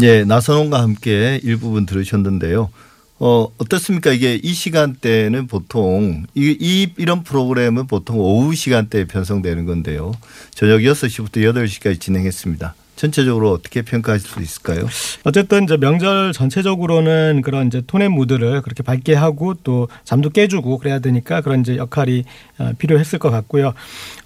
예, 0.01 0.23
나선홍과 0.25 0.81
함께 0.81 1.39
일부분 1.43 1.85
들으셨는데요. 1.85 2.69
어, 3.17 3.47
어떻습니까? 3.57 4.11
이게 4.11 4.39
이 4.41 4.53
시간대는 4.53 5.47
보통 5.47 6.25
이, 6.35 6.55
이 6.59 6.93
이런 6.97 7.23
프로그램은 7.23 7.87
보통 7.87 8.19
오후 8.19 8.53
시간대에 8.53 9.05
편성되는 9.05 9.65
건데요. 9.65 10.11
저녁 10.51 10.79
6시부터 10.79 11.37
8시까지 11.37 11.99
진행했습니다. 11.99 12.75
전체적으로 12.95 13.51
어떻게 13.51 13.81
평가하실 13.81 14.29
수 14.29 14.41
있을까요? 14.41 14.87
어쨌든 15.23 15.65
이제 15.65 15.75
명절 15.77 16.31
전체적으로는 16.31 17.41
그런 17.43 17.67
이제 17.67 17.81
톤의 17.85 18.09
무드를 18.09 18.61
그렇게 18.61 18.83
밝게 18.83 19.13
하고 19.13 19.53
또 19.63 19.89
잠도 20.03 20.29
깨주고 20.29 20.77
그래야 20.77 20.99
되니까 20.99 21.41
그런 21.41 21.61
이제 21.61 21.75
역할이 21.77 22.23
어, 22.57 22.71
필요했을 22.77 23.19
것 23.19 23.31
같고요. 23.31 23.73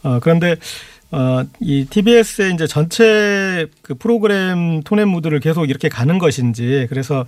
어, 0.04 0.20
그런데 0.20 0.56
어, 1.12 1.44
이 1.60 1.86
TBS의 1.90 2.54
이제 2.54 2.68
전체 2.68 3.68
그 3.82 3.96
프로그램 3.96 4.82
톤의 4.84 5.06
무드를 5.06 5.40
계속 5.40 5.68
이렇게 5.70 5.90
가는 5.90 6.20
것인지 6.20 6.86
그래서 6.90 7.26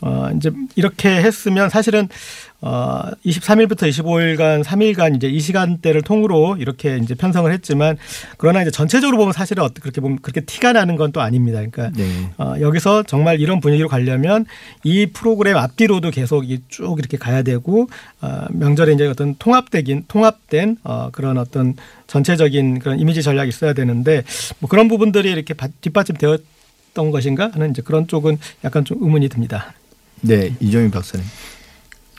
어, 0.00 0.30
이제 0.34 0.50
이렇게 0.76 1.10
했으면 1.10 1.68
사실은 1.68 2.08
어, 2.60 3.02
23일부터 3.24 3.88
25일간 3.88 4.64
3일간 4.64 5.14
이제 5.16 5.28
이 5.28 5.38
시간대를 5.38 6.02
통으로 6.02 6.56
이렇게 6.58 6.98
이제 7.00 7.14
편성을 7.14 7.52
했지만 7.52 7.96
그러나 8.36 8.62
이제 8.62 8.70
전체적으로 8.72 9.16
보면 9.16 9.32
사실은 9.32 9.62
어떻게 9.62 9.80
그렇게 9.82 10.00
보면 10.00 10.18
그렇게 10.22 10.40
티가 10.40 10.72
나는 10.72 10.96
건 10.96 11.08
또 11.12 11.20
아닙니다. 11.22 11.58
그러니까 11.58 11.90
네. 11.96 12.30
어, 12.36 12.54
여기서 12.60 13.04
정말 13.04 13.40
이런 13.40 13.60
분위기로 13.60 13.88
가려면 13.88 14.44
이 14.84 15.06
프로그램 15.06 15.56
앞뒤로도 15.56 16.10
계속 16.10 16.50
이쭉 16.50 16.98
이렇게 16.98 17.16
가야 17.16 17.42
되고 17.42 17.88
어, 18.20 18.44
명절에 18.50 18.92
이제 18.92 19.06
어떤 19.06 19.36
통합되긴 19.38 20.04
통합된 20.08 20.76
어, 20.84 21.08
그런 21.12 21.38
어떤 21.38 21.74
전체적인 22.08 22.80
그런 22.80 22.98
이미지 22.98 23.22
전략이 23.22 23.48
있어야 23.48 23.72
되는데 23.72 24.22
뭐 24.58 24.68
그런 24.68 24.88
부분들이 24.88 25.30
이렇게 25.30 25.54
바- 25.54 25.68
뒷받침되었 25.80 26.42
던 26.94 27.10
것인가 27.12 27.50
하는 27.52 27.70
이제 27.70 27.80
그런 27.82 28.08
쪽은 28.08 28.38
약간 28.64 28.84
좀 28.84 28.98
의문이 29.00 29.28
듭니다. 29.28 29.72
네, 30.22 30.52
이종민 30.58 30.90
박사님. 30.90 31.24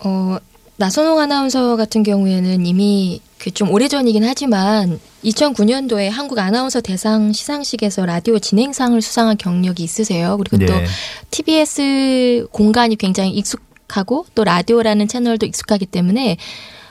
어, 0.04 0.38
나선홍 0.78 1.20
아나운서 1.20 1.76
같은 1.76 2.04
경우에는 2.04 2.66
이미 2.66 3.22
그 3.38 3.52
좀 3.52 3.72
오래전이긴 3.72 4.24
하지만 4.26 5.00
2009년도에 5.24 6.10
한국 6.10 6.40
아나운서 6.40 6.82
대상 6.82 7.32
시상식에서 7.32 8.06
라디오 8.06 8.38
진행상을 8.38 9.02
수상한 9.02 9.38
경력이 9.38 9.82
있으세요. 9.82 10.38
그리고 10.38 10.58
또 10.66 10.74
네. 10.74 10.86
TBS 11.32 12.48
공간이 12.52 12.96
굉장히 12.98 13.32
익숙하고 13.32 14.26
또 14.36 14.44
라디오라는 14.44 15.08
채널도 15.08 15.46
익숙하기 15.46 15.86
때문에 15.88 16.38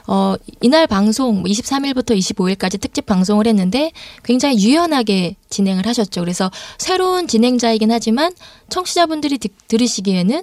어, 0.07 0.37
이날 0.63 0.87
방송 0.87 1.45
23일부터 1.45 2.17
25일까지 2.17 2.81
특집 2.81 3.05
방송을 3.05 3.47
했는데 3.47 3.93
굉장히 4.25 4.59
유연하게 4.65 5.37
진행을 5.51 5.87
하셨죠. 5.87 6.23
그래서 6.23 6.51
새로운 6.79 7.29
진행자이긴 7.29 7.93
하지만 7.93 8.33
청취자분들이 8.71 9.37
듣- 9.37 9.53
들으시기에는 9.69 10.43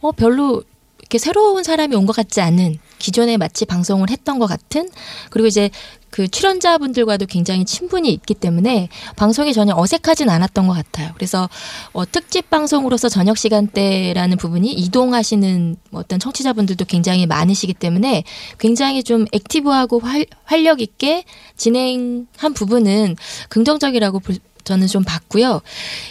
어, 0.00 0.10
별로 0.12 0.64
이렇게 1.06 1.18
새로운 1.18 1.62
사람이 1.62 1.94
온 1.94 2.06
것 2.06 2.14
같지 2.14 2.40
않은 2.40 2.78
기존에 2.98 3.36
마치 3.36 3.64
방송을 3.64 4.10
했던 4.10 4.38
것 4.38 4.46
같은 4.46 4.88
그리고 5.30 5.46
이제 5.46 5.70
그 6.10 6.28
출연자분들과도 6.28 7.26
굉장히 7.26 7.64
친분이 7.64 8.10
있기 8.12 8.34
때문에 8.34 8.88
방송이 9.16 9.52
전혀 9.52 9.74
어색하진 9.76 10.30
않았던 10.30 10.66
것 10.66 10.72
같아요. 10.74 11.10
그래서 11.14 11.48
어, 11.92 12.04
특집 12.10 12.48
방송으로서 12.48 13.08
저녁 13.08 13.36
시간대라는 13.38 14.36
부분이 14.36 14.72
이동하시는 14.72 15.76
어떤 15.92 16.18
청취자분들도 16.18 16.84
굉장히 16.86 17.26
많으시기 17.26 17.74
때문에 17.74 18.24
굉장히 18.58 19.02
좀 19.04 19.26
active하고 19.32 19.98
활, 20.00 20.26
활력 20.44 20.80
있게 20.80 21.24
진행한 21.56 22.54
부분은 22.54 23.16
긍정적이라고 23.48 24.20
볼- 24.20 24.36
저는 24.66 24.86
좀 24.88 25.02
봤고요. 25.04 25.62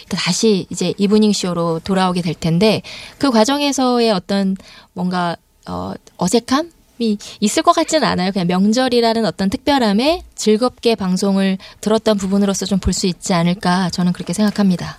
다시 0.08 0.66
이제 0.70 0.92
이브닝 0.98 1.32
쇼로 1.32 1.78
돌아오게 1.84 2.22
될 2.22 2.34
텐데 2.34 2.82
그 3.18 3.30
과정에서의 3.30 4.10
어떤 4.10 4.56
뭔가 4.94 5.36
어, 5.68 5.92
어색함 6.16 6.72
이 6.98 7.18
있을 7.40 7.62
것 7.62 7.72
같지는 7.72 8.08
않아요. 8.08 8.32
그냥 8.32 8.46
명절이라는 8.46 9.26
어떤 9.26 9.50
특별함에 9.50 10.22
즐겁게 10.34 10.94
방송을 10.94 11.58
들었던 11.82 12.16
부분으로서 12.16 12.64
좀 12.66 12.78
볼 12.80 12.94
수 12.94 13.06
있지 13.06 13.34
않을까 13.34 13.90
저는 13.90 14.12
그렇게 14.14 14.32
생각합니다. 14.32 14.98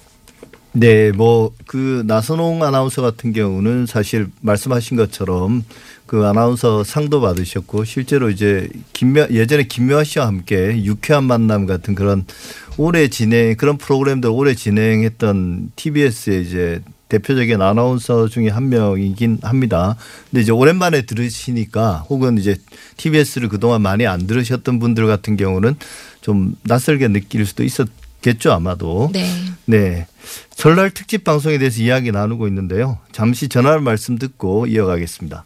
네, 0.74 1.12
뭐 1.12 1.52
그 1.66 2.04
나선홍 2.06 2.64
아나운서 2.64 3.02
같은 3.02 3.34
경우는 3.34 3.88
사실 3.88 4.28
말씀하신 4.42 4.96
것처럼 4.98 5.64
그 6.08 6.26
아나운서 6.26 6.84
상도 6.84 7.22
받으셨고 7.22 7.84
실제로 7.84 8.30
이제 8.30 8.70
김묘 8.94 9.28
예전에 9.32 9.64
김묘아 9.64 10.04
씨와 10.06 10.26
함께 10.26 10.84
유쾌한 10.84 11.26
만남 11.26 11.66
같은 11.66 11.96
그런 11.96 12.26
오래 12.78 13.10
진행 13.10 13.56
그런 13.58 13.78
프로그램들 13.78 14.30
오래 14.30 14.56
진행했던 14.56 15.72
TBS의 15.76 16.44
이제 16.44 16.82
대표적인 17.10 17.62
아나운서 17.62 18.28
중에 18.28 18.50
한 18.50 18.70
명이긴 18.70 19.40
합니다. 19.42 19.96
근데 20.30 20.42
이제 20.42 20.52
오랜만에 20.52 21.04
들으시니까 21.04 22.06
혹은 22.10 22.38
이제 22.38 22.56
TBS를 22.98 23.50
그동안 23.50 23.82
많이 23.82 24.06
안 24.06 24.28
들으셨던 24.28 24.80
분들 24.80 25.08
같은 25.08 25.38
경우는 25.38 25.76
좀 26.22 26.56
낯설게 26.64 27.08
느낄 27.10 27.46
수도 27.46 27.64
있었겠죠 27.64 28.52
아마도. 28.52 29.10
네. 29.14 29.26
네. 29.66 30.08
설날 30.52 30.92
특집 30.92 31.24
방송에 31.24 31.58
대해서 31.58 31.82
이야기 31.82 32.12
나누고 32.12 32.48
있는데요. 32.48 33.00
잠시 33.12 33.48
전화 33.48 33.78
말씀 33.80 34.18
듣고 34.18 34.68
이어가겠습니다. 34.68 35.46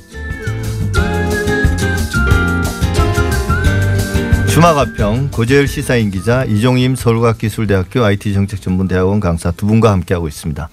주마가평 4.53 5.29
고재열 5.31 5.67
시사인 5.67 6.11
기자 6.11 6.43
이종임 6.43 6.95
서울과학기술대학교 6.95 8.03
IT정책전문대학원 8.03 9.19
강사 9.19 9.51
두 9.51 9.65
분과 9.65 9.91
함께하고 9.91 10.27
있습니다. 10.27 10.69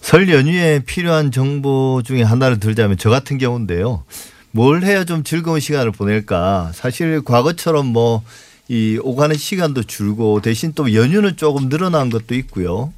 설 0.00 0.28
연휴에 0.28 0.80
필요한 0.84 1.30
정보 1.30 2.02
중에 2.04 2.22
하나를 2.22 2.60
들자면 2.60 2.96
저 2.98 3.08
같은 3.10 3.38
경우인데요. 3.38 4.04
뭘 4.50 4.82
해야 4.82 5.04
좀 5.04 5.24
즐거운 5.24 5.60
시간을 5.60 5.92
보낼까. 5.92 6.72
사실 6.74 7.22
과거처럼 7.24 7.86
뭐 7.86 8.22
이 8.68 8.98
오가는 9.00 9.36
시간도 9.36 9.84
줄고 9.84 10.40
대신 10.42 10.72
또 10.74 10.92
연휴는 10.92 11.36
조금 11.36 11.68
늘어난 11.68 12.10
것도 12.10 12.34
있고요. 12.34 12.92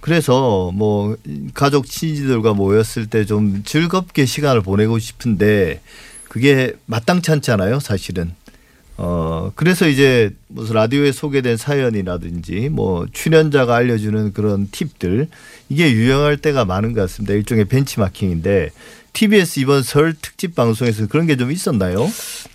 그래서 0.00 0.70
뭐 0.72 1.16
가족 1.52 1.86
친지들과 1.86 2.54
모였을 2.54 3.06
때 3.06 3.26
좀 3.26 3.62
즐겁게 3.64 4.24
시간을 4.24 4.62
보내고 4.62 4.98
싶은데 4.98 5.82
그게 6.28 6.72
마땅치 6.86 7.32
않잖아요, 7.32 7.80
사실은. 7.80 8.32
어, 9.02 9.50
그래서 9.54 9.88
이제 9.88 10.30
무슨 10.48 10.74
라디오에 10.74 11.10
소개된 11.12 11.56
사연이라든지 11.56 12.68
뭐 12.70 13.06
출연자가 13.10 13.74
알려주는 13.74 14.34
그런 14.34 14.68
팁들 14.70 15.28
이게 15.70 15.90
유행할 15.92 16.36
때가 16.36 16.66
많은 16.66 16.92
것 16.92 17.00
같습니다. 17.02 17.32
일종의 17.32 17.64
벤치마킹인데 17.64 18.68
TBS 19.14 19.60
이번 19.60 19.82
설 19.82 20.12
특집 20.12 20.54
방송에서 20.54 21.06
그런 21.06 21.26
게 21.26 21.36
좀 21.36 21.50
있었나요? 21.50 22.06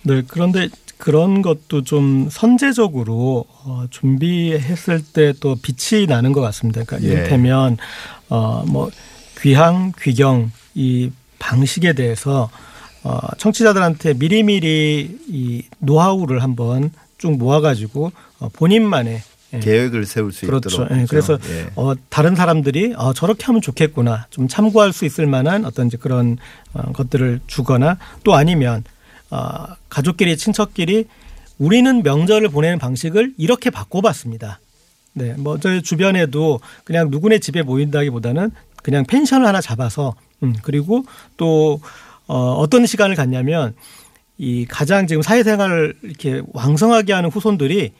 네, 0.04 0.22
그런데 0.28 0.68
그런 0.98 1.42
것도 1.42 1.82
좀 1.82 2.28
선제적으로 2.30 3.44
어, 3.64 3.86
준비했을 3.90 5.02
때 5.12 5.32
또 5.40 5.56
빛이 5.56 6.06
나는 6.06 6.30
것 6.32 6.40
같습니다. 6.42 6.84
그러니까 6.84 7.08
예. 7.08 7.12
이를테면 7.12 7.76
어, 8.28 8.64
뭐 8.68 8.90
귀향, 9.40 9.92
귀경 10.00 10.52
이 10.74 11.10
방식에 11.40 11.92
대해서 11.92 12.48
어, 13.06 13.20
청취자들한테 13.38 14.14
미리미리 14.14 15.18
이 15.28 15.62
노하우를 15.78 16.42
한번 16.42 16.90
쭉 17.18 17.38
모아가지고 17.38 18.10
어, 18.40 18.48
본인만의 18.48 19.22
예. 19.52 19.58
계획을 19.60 20.06
세울 20.06 20.32
수 20.32 20.44
그렇죠. 20.44 20.68
있도록. 20.68 20.98
예, 20.98 21.06
그래서 21.08 21.38
예. 21.48 21.70
어, 21.76 21.92
다른 22.08 22.34
사람들이 22.34 22.94
어, 22.96 23.12
저렇게 23.12 23.44
하면 23.44 23.62
좋겠구나 23.62 24.26
좀 24.30 24.48
참고할 24.48 24.92
수 24.92 25.04
있을 25.04 25.28
만한 25.28 25.64
어떤 25.64 25.86
이제 25.86 25.96
그런 25.96 26.36
어, 26.74 26.90
것들을 26.92 27.42
주거나 27.46 27.96
또 28.24 28.34
아니면 28.34 28.82
어, 29.30 29.66
가족끼리 29.88 30.36
친척끼리 30.36 31.04
우리는 31.58 32.02
명절을 32.02 32.48
보내는 32.48 32.80
방식을 32.80 33.34
이렇게 33.38 33.70
바꿔봤습니다. 33.70 34.58
네, 35.12 35.34
뭐 35.38 35.60
저희 35.60 35.80
주변에도 35.80 36.60
그냥 36.82 37.08
누구네 37.10 37.38
집에 37.38 37.62
모인다기보다는 37.62 38.50
그냥 38.82 39.04
펜션을 39.06 39.46
하나 39.46 39.60
잡아서 39.60 40.16
음, 40.42 40.54
그리고 40.62 41.04
또 41.36 41.80
어, 42.26 42.52
어떤 42.54 42.86
시간을 42.86 43.16
갖냐면 43.16 43.74
이 44.38 44.66
가장 44.66 45.06
지금 45.06 45.22
사회생활을 45.22 45.94
이렇게 46.02 46.42
왕성하게 46.52 47.12
하는 47.12 47.30
후손들이 47.30 47.92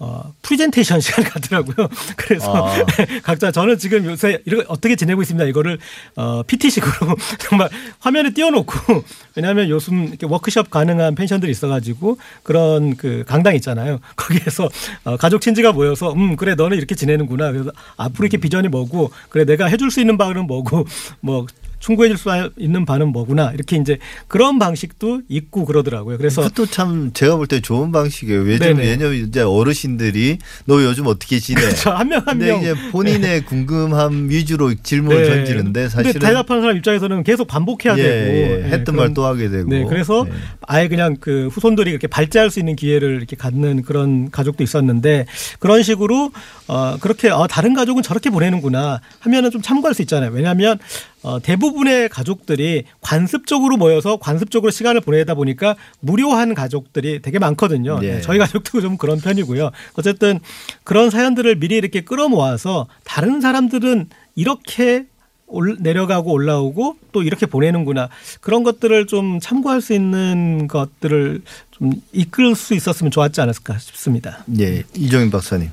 어, 0.00 0.32
프리젠테이션 0.42 0.98
시간을 1.00 1.30
갖더라고요. 1.30 1.88
그래서 2.16 2.68
아. 2.68 2.84
각자 3.22 3.52
저는 3.52 3.78
지금 3.78 4.04
요새 4.04 4.40
이렇게 4.44 4.64
어떻게 4.68 4.96
지내고 4.96 5.22
있습니다. 5.22 5.44
이거를 5.46 5.78
어, 6.16 6.42
PT식으로 6.42 7.14
정말 7.38 7.68
화면에 8.00 8.30
띄워놓고 8.30 9.04
왜냐하면 9.36 9.68
요즘 9.68 10.08
이렇게 10.08 10.26
워크숍 10.26 10.70
가능한 10.70 11.14
펜션들이 11.14 11.52
있어가지고 11.52 12.18
그런 12.42 12.96
그 12.96 13.24
강당 13.26 13.54
있잖아요. 13.54 14.00
거기에서 14.16 14.68
어, 15.04 15.16
가족 15.16 15.40
친지가 15.40 15.72
모여서 15.72 16.12
음 16.12 16.34
그래 16.34 16.56
너는 16.56 16.76
이렇게 16.76 16.96
지내는구나. 16.96 17.52
그래서 17.52 17.70
앞으로 17.96 18.26
이렇게 18.26 18.38
비전이 18.38 18.68
뭐고 18.68 19.12
그래 19.28 19.44
내가 19.44 19.66
해줄 19.66 19.92
수 19.92 20.00
있는 20.00 20.18
바는 20.18 20.48
뭐고 20.48 20.86
뭐 21.20 21.46
충고해줄 21.84 22.16
수 22.16 22.30
있는 22.56 22.86
바는 22.86 23.08
뭐구나 23.08 23.50
이렇게 23.52 23.76
이제 23.76 23.98
그런 24.26 24.58
방식도 24.58 25.20
있고 25.28 25.66
그러더라고요. 25.66 26.16
그래서 26.16 26.40
그것도 26.40 26.66
참 26.70 27.10
제가 27.12 27.36
볼 27.36 27.46
때 27.46 27.60
좋은 27.60 27.92
방식이에요. 27.92 28.40
왜냐면. 28.40 28.78
왜냐면 28.78 29.14
이제 29.14 29.42
어르신들이 29.42 30.38
너 30.64 30.82
요즘 30.82 31.06
어떻게 31.06 31.38
지내? 31.38 31.60
그렇죠. 31.60 31.90
한명 31.90 32.22
한 32.24 32.38
명. 32.38 32.58
이제 32.60 32.74
본인의 32.90 33.44
궁금함 33.44 34.30
위주로 34.30 34.72
질문을 34.74 35.22
네. 35.22 35.28
던지는데 35.28 35.88
사실은 35.90 36.20
대답하는 36.22 36.62
사람 36.62 36.76
입장에서는 36.78 37.22
계속 37.22 37.46
반복해야 37.48 37.98
예, 37.98 38.02
되고 38.02 38.32
예. 38.32 38.64
예, 38.64 38.68
했던 38.70 38.96
말 38.96 39.12
또 39.14 39.26
하게 39.26 39.50
되고. 39.50 39.68
네, 39.68 39.84
그래서 39.84 40.24
네. 40.24 40.32
아예 40.62 40.88
그냥 40.88 41.16
그 41.20 41.48
후손들이 41.52 41.90
이렇게 41.90 42.06
발제할 42.06 42.50
수 42.50 42.58
있는 42.58 42.74
기회를 42.76 43.16
이렇게 43.16 43.36
갖는 43.36 43.82
그런 43.82 44.30
가족도 44.30 44.64
있었는데 44.64 45.26
그런 45.58 45.82
식으로 45.82 46.32
어 46.66 46.96
그렇게 46.98 47.28
어 47.28 47.46
다른 47.46 47.74
가족은 47.74 48.02
저렇게 48.02 48.30
보내는구나 48.30 49.00
하면은 49.20 49.50
좀 49.50 49.60
참고할 49.60 49.94
수 49.94 50.00
있잖아요. 50.02 50.30
왜냐하면 50.32 50.78
어 51.24 51.40
대부분의 51.40 52.10
가족들이 52.10 52.84
관습적으로 53.00 53.78
모여서 53.78 54.18
관습적으로 54.18 54.70
시간을 54.70 55.00
보내다 55.00 55.34
보니까 55.34 55.74
무료한 56.00 56.54
가족들이 56.54 57.22
되게 57.22 57.38
많거든요. 57.38 57.98
네. 57.98 58.16
네, 58.16 58.20
저희 58.20 58.38
가족도 58.38 58.82
좀 58.82 58.98
그런 58.98 59.18
편이고요. 59.20 59.70
어쨌든 59.94 60.38
그런 60.84 61.08
사연들을 61.08 61.56
미리 61.56 61.76
이렇게 61.76 62.02
끌어모아서 62.02 62.88
다른 63.04 63.40
사람들은 63.40 64.10
이렇게 64.36 65.06
올, 65.46 65.76
내려가고 65.80 66.30
올라오고 66.30 66.98
또 67.12 67.22
이렇게 67.22 67.46
보내는구나 67.46 68.10
그런 68.42 68.62
것들을 68.62 69.06
좀 69.06 69.40
참고할 69.40 69.80
수 69.80 69.94
있는 69.94 70.68
것들을 70.68 71.40
좀 71.70 71.92
이끌 72.12 72.54
수 72.54 72.74
있었으면 72.74 73.10
좋았지 73.10 73.40
않았을까 73.40 73.78
싶습니다. 73.78 74.44
예, 74.58 74.82
이종인 74.94 75.30
박사님. 75.30 75.70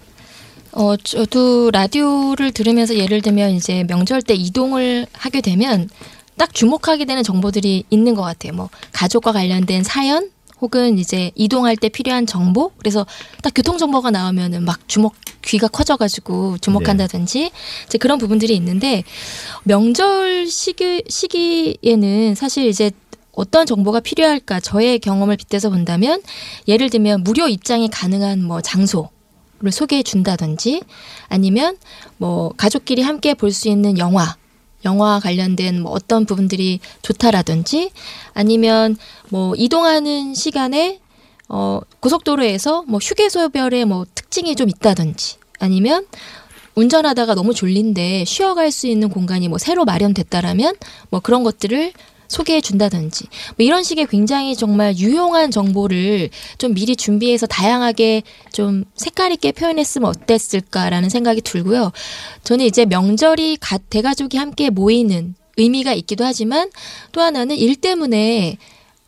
어, 0.73 0.95
저도 0.95 1.71
라디오를 1.71 2.51
들으면서 2.51 2.95
예를 2.95 3.21
들면 3.21 3.51
이제 3.51 3.83
명절 3.87 4.21
때 4.21 4.33
이동을 4.33 5.05
하게 5.13 5.41
되면 5.41 5.89
딱 6.37 6.53
주목하게 6.53 7.05
되는 7.05 7.23
정보들이 7.23 7.83
있는 7.89 8.15
것 8.15 8.21
같아요. 8.21 8.53
뭐 8.53 8.69
가족과 8.93 9.31
관련된 9.33 9.83
사연 9.83 10.29
혹은 10.61 10.97
이제 10.97 11.31
이동할 11.35 11.75
때 11.75 11.89
필요한 11.89 12.25
정보. 12.25 12.71
그래서 12.77 13.05
딱 13.41 13.51
교통 13.53 13.77
정보가 13.77 14.11
나오면은 14.11 14.63
막 14.63 14.87
주목 14.87 15.15
귀가 15.43 15.67
커져가지고 15.67 16.59
주목한다든지 16.59 17.51
이제 17.85 17.97
그런 17.97 18.17
부분들이 18.17 18.55
있는데 18.55 19.03
명절 19.63 20.47
시기 20.47 21.03
시기에는 21.07 22.35
사실 22.35 22.67
이제 22.67 22.91
어떤 23.33 23.65
정보가 23.65 24.01
필요할까 24.01 24.59
저의 24.59 24.99
경험을 24.99 25.37
빗대서 25.37 25.69
본다면 25.69 26.21
예를 26.67 26.89
들면 26.89 27.23
무료 27.23 27.47
입장이 27.47 27.89
가능한 27.89 28.43
뭐 28.43 28.61
장소 28.61 29.09
를 29.61 29.71
소개해 29.71 30.03
준다든지 30.03 30.81
아니면 31.29 31.77
뭐 32.17 32.51
가족끼리 32.57 33.01
함께 33.01 33.33
볼 33.35 33.51
수 33.51 33.67
있는 33.69 33.97
영화 33.97 34.35
영화 34.85 35.19
관련된 35.19 35.81
뭐 35.81 35.91
어떤 35.91 36.25
부분들이 36.25 36.79
좋다라든지 37.03 37.91
아니면 38.33 38.97
뭐 39.29 39.53
이동하는 39.55 40.33
시간에 40.33 40.99
어 41.47 41.81
고속도로에서 41.99 42.85
뭐 42.87 42.99
휴게소별의 43.01 43.85
뭐 43.85 44.05
특징이 44.15 44.55
좀 44.55 44.69
있다든지 44.69 45.35
아니면 45.59 46.07
운전하다가 46.75 47.35
너무 47.35 47.53
졸린데 47.53 48.25
쉬어갈 48.25 48.71
수 48.71 48.87
있는 48.87 49.09
공간이 49.09 49.49
뭐 49.49 49.57
새로 49.57 49.85
마련됐다라면 49.85 50.75
뭐 51.09 51.19
그런 51.19 51.43
것들을 51.43 51.91
소개해 52.31 52.61
준다든지 52.61 53.25
뭐 53.57 53.65
이런 53.65 53.83
식의 53.83 54.07
굉장히 54.07 54.55
정말 54.55 54.97
유용한 54.97 55.51
정보를 55.51 56.29
좀 56.57 56.73
미리 56.73 56.95
준비해서 56.95 57.45
다양하게 57.45 58.23
좀 58.53 58.85
색깔 58.95 59.33
있게 59.33 59.51
표현했으면 59.51 60.09
어땠을까라는 60.09 61.09
생각이 61.09 61.41
들고요. 61.41 61.91
저는 62.43 62.65
이제 62.65 62.85
명절이 62.85 63.57
가, 63.57 63.77
대가족이 63.77 64.37
함께 64.37 64.69
모이는 64.69 65.35
의미가 65.57 65.93
있기도 65.93 66.23
하지만 66.23 66.69
또 67.11 67.21
하나는 67.21 67.57
일 67.57 67.75
때문에 67.75 68.57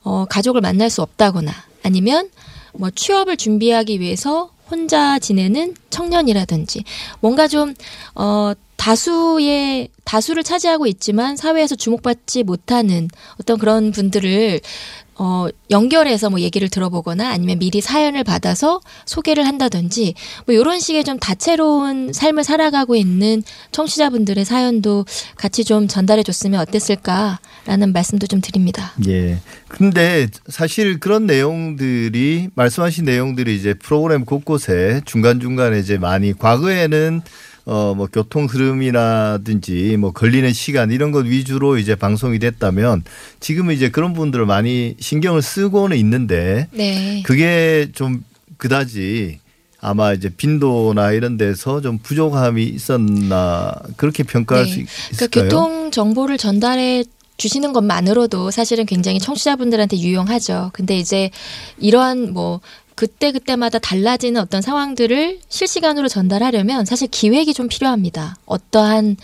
어, 0.03 0.25
가족을 0.29 0.59
만날 0.59 0.89
수 0.89 1.01
없다거나 1.01 1.51
아니면 1.81 2.29
뭐 2.73 2.89
취업을 2.89 3.37
준비하기 3.37 4.01
위해서 4.01 4.52
혼자 4.69 5.19
지내는 5.19 5.75
청년이라든지 5.89 6.83
뭔가 7.19 7.47
좀 7.47 7.73
어, 8.15 8.53
다수의 8.83 9.89
다수를 10.03 10.43
차지하고 10.43 10.87
있지만 10.87 11.37
사회에서 11.37 11.75
주목받지 11.75 12.43
못하는 12.43 13.07
어떤 13.39 13.57
그런 13.57 13.91
분들을 13.91 14.59
어, 15.15 15.47
연결해서 15.69 16.29
뭐 16.29 16.39
얘기를 16.39 16.69
들어보거나 16.69 17.29
아니면 17.29 17.59
미리 17.59 17.81
사연을 17.81 18.23
받아서 18.23 18.81
소개를 19.05 19.45
한다든지 19.45 20.15
뭐 20.45 20.55
이런 20.55 20.79
식의 20.79 21.03
좀 21.03 21.19
다채로운 21.19 22.13
삶을 22.13 22.43
살아가고 22.43 22.95
있는 22.95 23.43
청취자분들의 23.71 24.43
사연도 24.45 25.05
같이 25.35 25.63
좀 25.63 25.87
전달해 25.87 26.23
줬으면 26.23 26.59
어땠을까라는 26.61 27.93
말씀도 27.93 28.27
좀 28.27 28.41
드립니다. 28.41 28.93
예. 29.07 29.39
근데 29.67 30.27
사실 30.47 30.99
그런 30.99 31.25
내용들이 31.25 32.49
말씀하신 32.55 33.05
내용들이 33.05 33.55
이제 33.55 33.73
프로그램 33.73 34.25
곳곳에 34.25 35.01
중간중간에 35.05 35.79
이제 35.79 35.97
많이 35.97 36.33
과거에는 36.33 37.21
어 37.65 37.93
뭐 37.95 38.07
교통 38.11 38.45
흐름이라든지 38.45 39.97
뭐 39.97 40.11
걸리는 40.11 40.51
시간 40.53 40.91
이런 40.91 41.11
것 41.11 41.25
위주로 41.25 41.77
이제 41.77 41.95
방송이 41.95 42.39
됐다면 42.39 43.03
지금은 43.39 43.73
이제 43.73 43.89
그런 43.89 44.13
분들을 44.13 44.45
많이 44.45 44.95
신경을 44.99 45.41
쓰고는 45.41 45.95
있는데 45.97 46.67
네. 46.71 47.23
그게 47.25 47.89
좀 47.93 48.23
그다지 48.57 49.39
아마 49.79 50.13
이제 50.13 50.29
빈도나 50.29 51.11
이런 51.11 51.37
데서 51.37 51.81
좀 51.81 51.99
부족함이 51.99 52.63
있었나 52.63 53.73
그렇게 53.97 54.23
평가할 54.23 54.65
네. 54.65 54.69
수 54.69 54.75
그러니까 54.75 54.93
있을까요? 55.11 55.43
교통 55.43 55.91
정보를 55.91 56.37
전달해 56.37 57.03
주시는 57.37 57.73
것만으로도 57.73 58.51
사실은 58.51 58.85
굉장히 58.85 59.19
청취자분들한테 59.19 59.97
유용하죠. 59.97 60.69
근데 60.73 60.97
이제 60.97 61.31
이러한 61.79 62.31
뭐 62.31 62.61
그때 62.95 63.31
그때마다 63.31 63.79
달라지는 63.79 64.41
어떤 64.41 64.61
상황들을 64.61 65.39
실시간으로 65.49 66.07
전달하려면 66.07 66.85
사실 66.85 67.07
기획이 67.07 67.53
좀 67.53 67.67
필요합니다. 67.67 68.35
어떠한 68.45 69.17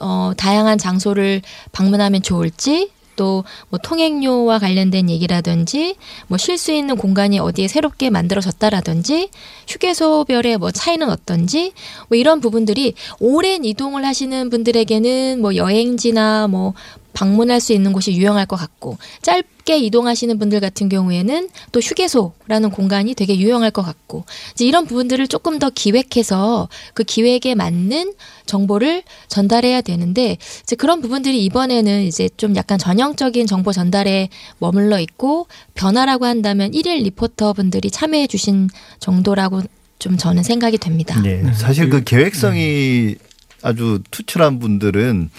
어 0.00 0.32
다양한 0.36 0.78
장소를 0.78 1.42
방문하면 1.72 2.22
좋을지 2.22 2.90
또 3.16 3.44
뭐 3.68 3.78
통행료와 3.78 4.58
관련된 4.58 5.10
얘기라든지 5.10 5.96
뭐 6.28 6.38
쉴 6.38 6.56
수 6.58 6.72
있는 6.72 6.96
공간이 6.96 7.38
어디에 7.38 7.68
새롭게 7.68 8.08
만들어졌다라든지 8.10 9.28
휴게소별의 9.68 10.56
뭐 10.58 10.70
차이는 10.70 11.08
어떤지 11.10 11.72
뭐 12.08 12.16
이런 12.16 12.40
부분들이 12.40 12.94
오랜 13.18 13.64
이동을 13.64 14.04
하시는 14.04 14.48
분들에게는 14.50 15.40
뭐 15.40 15.54
여행지나 15.54 16.48
뭐 16.48 16.74
방문할 17.12 17.60
수 17.60 17.72
있는 17.72 17.92
곳이 17.92 18.12
유용할 18.12 18.46
것 18.46 18.56
같고 18.56 18.98
짧게 19.22 19.78
이동하시는 19.78 20.38
분들 20.38 20.60
같은 20.60 20.88
경우에는 20.88 21.48
또 21.72 21.80
휴게소라는 21.80 22.70
공간이 22.70 23.14
되게 23.14 23.38
유용할 23.38 23.70
것 23.70 23.82
같고 23.82 24.24
이제 24.52 24.64
이런 24.64 24.86
부분들을 24.86 25.26
조금 25.28 25.58
더 25.58 25.70
기획해서 25.70 26.68
그 26.94 27.04
기획에 27.04 27.54
맞는 27.54 28.14
정보를 28.46 29.02
전달해야 29.28 29.80
되는데 29.80 30.38
이제 30.62 30.76
그런 30.76 31.00
부분들이 31.00 31.44
이번에는 31.44 32.02
이제 32.02 32.28
좀 32.36 32.56
약간 32.56 32.78
전형적인 32.78 33.46
정보 33.46 33.72
전달에 33.72 34.28
머물러 34.58 34.98
있고 35.00 35.46
변화라고 35.74 36.26
한다면 36.26 36.74
일일 36.74 37.02
리포터 37.04 37.52
분들이 37.52 37.90
참여해 37.90 38.26
주신 38.26 38.68
정도라고 38.98 39.62
좀 39.98 40.16
저는 40.16 40.42
생각이 40.42 40.78
됩니다. 40.78 41.20
네. 41.20 41.44
사실 41.52 41.90
그 41.90 42.02
계획성이 42.02 43.16
아주 43.62 44.00
투철한 44.10 44.58
분들은 44.58 45.30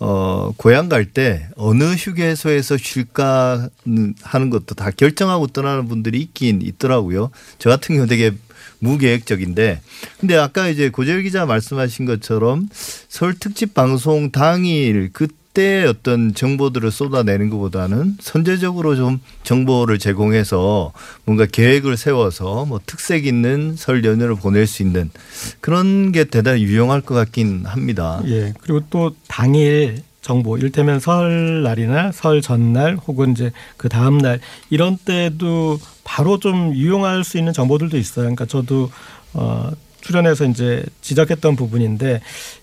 어, 0.00 0.52
고향 0.56 0.88
갈 0.88 1.04
때 1.04 1.48
어느 1.56 1.84
휴게소에서 1.84 2.76
쉴까 2.78 3.68
하는 4.22 4.50
것도 4.50 4.74
다 4.74 4.90
결정하고 4.90 5.48
떠나는 5.48 5.88
분들이 5.88 6.20
있긴 6.20 6.62
있더라고요. 6.62 7.30
저 7.58 7.68
같은 7.70 7.94
경우 7.94 8.06
되게 8.06 8.32
무계획적인데 8.78 9.80
근데 10.18 10.36
아까 10.36 10.68
이제 10.68 10.88
고재열 10.88 11.22
기자 11.22 11.44
말씀하신 11.44 12.06
것처럼 12.06 12.68
설 12.72 13.34
특집 13.38 13.74
방송 13.74 14.30
당일 14.30 15.10
그 15.12 15.28
때 15.52 15.84
어떤 15.84 16.34
정보들을 16.34 16.90
쏟아내는 16.90 17.50
것보다는 17.50 18.16
선제적으로 18.20 18.96
좀 18.96 19.20
정보를 19.42 19.98
제공해서 19.98 20.92
뭔가 21.24 21.46
계획을 21.46 21.96
세워서 21.96 22.66
뭐 22.66 22.80
특색 22.86 23.26
있는 23.26 23.74
설 23.76 24.04
연휴를 24.04 24.36
보낼 24.36 24.66
수 24.66 24.82
있는 24.82 25.10
그런 25.60 26.12
게 26.12 26.24
대단히 26.24 26.62
유용할 26.62 27.00
것 27.00 27.14
같긴 27.14 27.64
합니다. 27.66 28.22
예. 28.26 28.52
그리고 28.60 28.80
또 28.90 29.14
당일 29.28 30.02
정보, 30.22 30.58
이를테면 30.58 31.00
설날이나 31.00 32.12
설 32.12 32.42
전날 32.42 32.96
혹은 32.96 33.32
이제 33.32 33.52
그 33.76 33.88
다음날 33.88 34.38
이런 34.68 34.98
때도 34.98 35.80
바로 36.04 36.38
좀 36.38 36.74
유용할 36.74 37.24
수 37.24 37.38
있는 37.38 37.52
정보들도 37.52 37.96
있어요. 37.96 38.24
그러니까 38.24 38.44
저도 38.44 38.90
어 39.32 39.70
출연해서 40.00 40.46
이제 40.46 40.84
지적했던 41.00 41.56
부분인데 41.56 42.20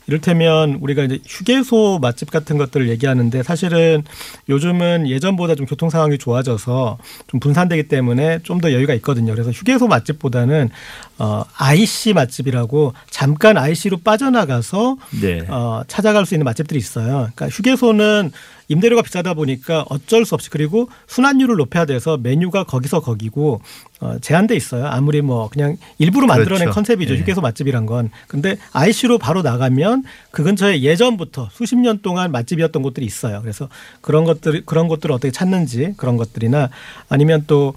이를테면 0.07 0.77
우리가 0.81 1.03
이제 1.03 1.19
휴게소 1.25 1.99
맛집 2.01 2.31
같은 2.31 2.57
것들을 2.57 2.89
얘기하는데 2.89 3.43
사실은 3.43 4.03
요즘은 4.49 5.07
예전보다 5.09 5.55
좀 5.55 5.65
교통 5.65 5.89
상황이 5.89 6.17
좋아져서 6.17 6.97
좀 7.27 7.39
분산되기 7.39 7.87
때문에 7.87 8.39
좀 8.43 8.57
더 8.57 8.73
여유가 8.73 8.95
있거든요. 8.95 9.33
그래서 9.33 9.51
휴게소 9.51 9.87
맛집보다는 9.87 10.71
어 11.19 11.43
IC 11.57 12.13
맛집이라고 12.13 12.93
잠깐 13.11 13.55
IC로 13.55 13.97
빠져나가서 13.97 14.97
네. 15.21 15.41
어, 15.47 15.83
찾아갈 15.87 16.25
수 16.25 16.33
있는 16.33 16.45
맛집들이 16.45 16.79
있어요. 16.79 17.29
그러니까 17.35 17.49
휴게소는 17.49 18.31
임대료가 18.69 19.01
비싸다 19.01 19.33
보니까 19.33 19.85
어쩔 19.89 20.25
수 20.25 20.35
없이 20.35 20.49
그리고 20.49 20.89
순환율을 21.07 21.55
높여야 21.55 21.85
돼서 21.85 22.17
메뉴가 22.17 22.65
거기서 22.65 22.99
거기고 22.99 23.61
어, 23.99 24.17
제한돼 24.21 24.55
있어요. 24.55 24.85
아무리 24.87 25.21
뭐 25.21 25.49
그냥 25.49 25.77
일부러 25.97 26.27
만들어낸 26.27 26.65
그렇죠. 26.65 26.75
컨셉이죠. 26.75 27.15
예. 27.15 27.19
휴게소 27.19 27.41
맛집이란 27.41 27.85
건. 27.85 28.11
근데 28.27 28.57
IC로 28.73 29.17
바로 29.17 29.41
나가면 29.41 30.03
그 30.31 30.43
근처에 30.43 30.81
예전부터 30.81 31.49
수십 31.51 31.77
년 31.77 32.01
동안 32.01 32.31
맛집이었던 32.31 32.81
곳들이 32.83 33.05
있어요. 33.05 33.41
그래서 33.41 33.69
그런 34.01 34.25
것들 34.25 34.65
그런 34.65 34.87
곳들을 34.87 35.13
어떻게 35.13 35.31
찾는지 35.31 35.93
그런 35.97 36.17
것들이나 36.17 36.69
아니면 37.09 37.45
또 37.47 37.73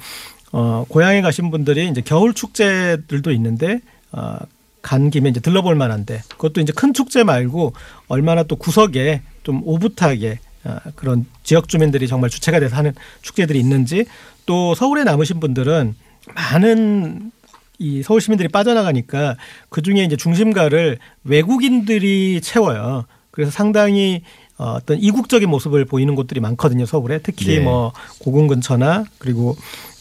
어, 0.53 0.85
고향에 0.89 1.23
가신 1.23 1.51
분들이 1.51 1.89
이제 1.89 2.03
겨울 2.05 2.35
축제들도 2.35 3.31
있는데 3.33 3.81
어, 4.13 4.37
간 4.83 5.11
김에 5.11 5.31
이제 5.31 5.41
들러볼 5.41 5.75
만한데 5.75 6.23
그것도 6.31 6.61
이제 6.61 6.73
큰 6.75 6.93
축제 6.93 7.23
말고 7.23 7.75
얼마나 8.09 8.43
또 8.43 8.57
구석에 8.57 9.23
좀 9.43 9.63
오붓하게 9.65 10.33
어, 10.33 10.50
그런 10.95 11.27
지역 11.43 11.69
주민들이 11.69 12.07
정말 12.07 12.31
주체가 12.31 12.61
돼서 12.61 12.77
하는 12.77 12.95
축제들이 13.23 13.59
있는지 13.59 14.05
또 14.47 14.75
서울에 14.75 15.05
남으신 15.05 15.41
분들은 15.41 15.95
많은 16.35 17.33
이 17.79 18.03
서울 18.03 18.21
시민들이 18.21 18.49
빠져나가니까 18.49 19.37
그 19.71 19.81
중에 19.81 20.05
이제 20.05 20.17
중심가를 20.17 20.99
외국인들이 21.25 22.41
채워요. 22.43 23.07
그래서 23.31 23.51
상당히 23.51 24.23
어, 24.59 24.73
어떤 24.73 24.99
이국적인 24.99 25.49
모습을 25.49 25.87
보이는 25.87 26.15
곳들이 26.15 26.41
많거든요. 26.41 26.85
서울에 26.85 27.21
특히 27.23 27.57
네. 27.57 27.61
뭐 27.61 27.93
고궁 28.19 28.49
근처나 28.49 29.05
그리고 29.19 29.57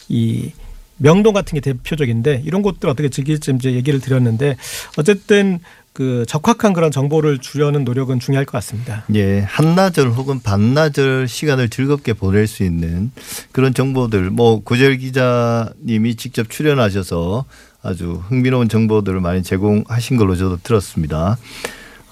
이 0.08 0.52
명동 0.98 1.32
같은 1.32 1.54
게 1.54 1.60
대표적인데 1.60 2.42
이런 2.44 2.60
곳들 2.60 2.90
어떻게 2.90 3.08
즐길지 3.08 3.52
이제 3.56 3.72
얘기를 3.72 4.00
드렸는데 4.00 4.56
어쨌든 4.98 5.60
그 5.92 6.24
적확한 6.28 6.72
그런 6.72 6.90
정보를 6.90 7.38
주려는 7.38 7.84
노력은 7.84 8.20
중요할 8.20 8.44
것 8.46 8.52
같습니다. 8.52 9.04
예, 9.14 9.40
한나절 9.40 10.10
혹은 10.10 10.40
반나절 10.40 11.26
시간을 11.26 11.68
즐겁게 11.68 12.12
보낼 12.12 12.46
수 12.46 12.62
있는 12.62 13.10
그런 13.52 13.74
정보들, 13.74 14.30
뭐 14.30 14.62
고재열 14.62 14.98
기자님이 14.98 16.14
직접 16.14 16.48
출연하셔서 16.48 17.44
아주 17.82 18.22
흥미로운 18.28 18.68
정보들을 18.68 19.20
많이 19.20 19.42
제공하신 19.42 20.16
걸로 20.16 20.36
저도 20.36 20.58
들었습니다. 20.62 21.38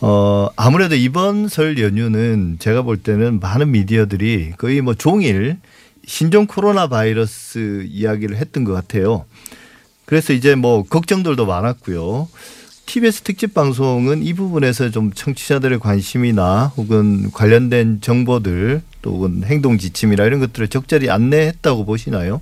어, 0.01 0.49
아무래도 0.57 0.95
이번 0.95 1.49
설 1.49 1.79
연휴는 1.79 2.57
제가 2.59 2.83
볼 2.83 2.97
때는 2.99 3.41
많은 3.41 3.71
미디어들이 3.71 4.55
거의 4.57 4.81
뭐 4.81 4.95
종일 4.95 5.59
신종 6.07 6.47
코로나 6.47 6.89
바이러스 6.89 7.85
이야기를 7.89 8.37
했던 8.37 8.65
것 8.65 8.73
같아요. 8.73 9.25
그래서 10.05 10.33
이제 10.33 10.55
뭐 10.55 10.85
걱정들도 10.85 11.45
많았고요. 11.45 12.29
TBS 12.89 13.21
특집 13.21 13.53
방송은 13.53 14.23
이 14.23 14.33
부분에서 14.33 14.91
좀 14.91 15.13
청취자들의 15.13 15.79
관심이나 15.79 16.73
혹은 16.79 17.31
관련된 17.33 18.01
정보들 18.01 18.81
또 19.03 19.11
혹은 19.13 19.43
행동 19.45 19.77
지침이나 19.77 20.25
이런 20.25 20.41
것들을 20.41 20.69
적절히 20.69 21.11
안내했다고 21.11 21.85
보시나요? 21.85 22.41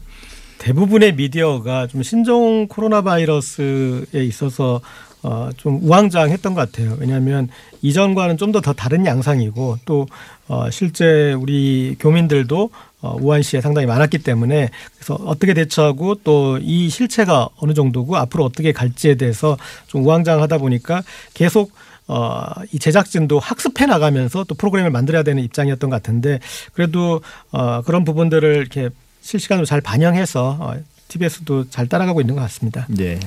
대부분의 0.58 1.16
미디어가 1.16 1.88
좀 1.88 2.04
신종 2.04 2.68
코로나 2.68 3.02
바이러스에 3.02 4.24
있어서 4.24 4.80
어, 5.24 5.50
좀 5.56 5.80
우왕좌왕했던 5.82 6.54
것 6.54 6.70
같아요. 6.70 6.96
왜냐하면 7.00 7.48
이전과는 7.82 8.36
좀 8.36 8.52
더 8.52 8.60
더 8.60 8.72
다른 8.72 9.04
양상이고 9.04 9.78
또 9.84 10.06
어, 10.46 10.70
실제 10.70 11.32
우리 11.32 11.96
교민들도 11.98 12.70
어, 12.95 12.95
우한 13.20 13.42
시에 13.42 13.60
상당히 13.60 13.86
많았기 13.86 14.18
때문에 14.18 14.70
그래서 14.96 15.14
어떻게 15.24 15.54
대처하고 15.54 16.16
또 16.16 16.56
이 16.60 16.88
실체가 16.88 17.48
어느 17.58 17.74
정도고 17.74 18.16
앞으로 18.16 18.44
어떻게 18.44 18.72
갈지에 18.72 19.14
대해서 19.14 19.56
좀 19.86 20.04
우왕좌왕하다 20.04 20.58
보니까 20.58 21.02
계속 21.34 21.72
어, 22.08 22.44
이 22.72 22.78
제작진도 22.78 23.38
학습해 23.38 23.86
나가면서 23.86 24.44
또 24.44 24.54
프로그램을 24.54 24.90
만들어야 24.90 25.22
되는 25.22 25.42
입장이었던 25.42 25.90
것 25.90 25.96
같은데 25.96 26.38
그래도 26.72 27.20
어, 27.50 27.82
그런 27.82 28.04
부분들을 28.04 28.56
이렇게 28.56 28.90
실시간으로 29.22 29.66
잘 29.66 29.80
반영해서 29.80 30.56
어, 30.60 30.74
TBS도 31.08 31.70
잘 31.70 31.88
따라가고 31.88 32.20
있는 32.20 32.34
것 32.36 32.42
같습니다. 32.42 32.86
네. 32.88 33.18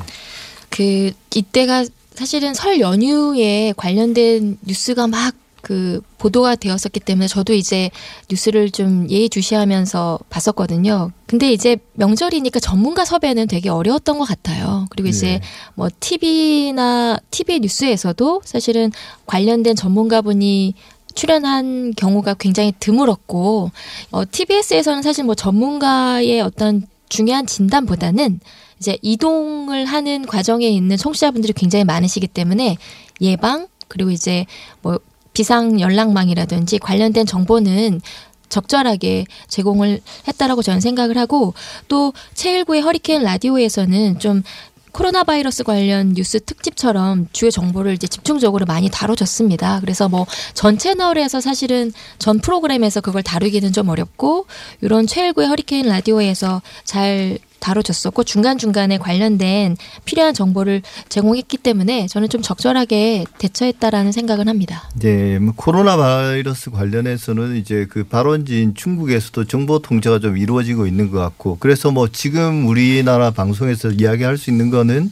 그 0.69 1.11
이때가 1.35 1.85
사실은 2.13 2.53
설 2.53 2.79
연휴에 2.79 3.73
관련된 3.75 4.57
뉴스가 4.65 5.07
막 5.07 5.33
그 5.69 6.01
보도가 6.17 6.55
되었었기 6.55 6.99
때문에 6.99 7.27
저도 7.27 7.53
이제 7.53 7.91
뉴스를 8.27 8.71
좀 8.71 9.07
예의주시하면서 9.07 10.17
봤었거든요. 10.27 11.11
근데 11.27 11.53
이제 11.53 11.77
명절이니까 11.93 12.59
전문가 12.59 13.05
섭외는 13.05 13.47
되게 13.47 13.69
어려웠던 13.69 14.17
것 14.17 14.25
같아요. 14.25 14.87
그리고 14.89 15.09
이제 15.09 15.33
네. 15.33 15.41
뭐 15.75 15.87
TV나 15.99 17.19
TV 17.29 17.59
뉴스에서도 17.59 18.41
사실은 18.45 18.91
관련된 19.27 19.75
전문가분이 19.75 20.73
출연한 21.13 21.93
경우가 21.95 22.33
굉장히 22.39 22.73
드물었고 22.79 23.69
어, 24.09 24.23
TBS에서는 24.25 25.03
사실 25.03 25.23
뭐 25.23 25.35
전문가의 25.35 26.41
어떤 26.41 26.81
중요한 27.09 27.45
진단보다는 27.45 28.39
이제 28.79 28.97
이동을 29.03 29.85
하는 29.85 30.25
과정에 30.25 30.67
있는 30.67 30.97
청취자분들이 30.97 31.53
굉장히 31.53 31.85
많으시기 31.85 32.25
때문에 32.25 32.77
예방 33.21 33.67
그리고 33.87 34.09
이제 34.11 34.45
뭐 34.81 34.99
비상 35.33 35.79
연락망이라든지 35.79 36.79
관련된 36.79 37.25
정보는 37.25 38.01
적절하게 38.49 39.25
제공을 39.47 40.01
했다라고 40.27 40.61
저는 40.63 40.81
생각을 40.81 41.17
하고 41.17 41.53
또 41.87 42.13
제1구의 42.33 42.81
허리케인 42.83 43.21
라디오에서는 43.23 44.19
좀 44.19 44.41
코로나 44.91 45.23
바이러스 45.23 45.63
관련 45.63 46.13
뉴스 46.15 46.39
특집처럼 46.43 47.27
주요 47.31 47.51
정보를 47.51 47.93
이제 47.93 48.07
집중적으로 48.07 48.65
많이 48.65 48.89
다뤄졌습니다. 48.89 49.81
그래서 49.81 50.09
뭐 50.09 50.25
전 50.55 50.79
채널에서 50.79 51.41
사실은 51.41 51.93
전 52.17 52.39
프로그램에서 52.39 52.99
그걸 52.99 53.21
다루기는 53.21 53.71
좀 53.71 53.87
어렵고 53.89 54.47
이런 54.81 55.05
최일구의 55.05 55.47
허리케인 55.47 55.85
라디오에서 55.87 56.63
잘 56.85 57.37
다뤄졌었고 57.59 58.23
중간중간에 58.23 58.97
관련된 58.97 59.77
필요한 60.05 60.33
정보를 60.33 60.81
제공했기 61.09 61.57
때문에 61.57 62.07
저는 62.07 62.29
좀 62.29 62.41
적절하게 62.41 63.25
대처했다라는 63.37 64.11
생각은 64.11 64.47
합니다. 64.47 64.89
네, 64.99 65.39
뭐 65.39 65.53
코로나 65.55 65.97
바이러스 65.97 66.71
관련해서는 66.71 67.55
이제 67.55 67.85
그 67.89 68.03
발원지인 68.03 68.75
중국에서도 68.75 69.45
정보 69.45 69.79
통제가 69.79 70.19
좀 70.19 70.37
이루어지고 70.37 70.87
있는 70.87 71.11
것 71.11 71.19
같고 71.19 71.57
그래서 71.59 71.91
뭐 71.91 72.07
지금 72.11 72.67
우리나라 72.67 73.31
방송에서 73.31 73.91
이야기할 73.91 74.37
수 74.37 74.49
있는 74.49 74.69
거는 74.69 75.11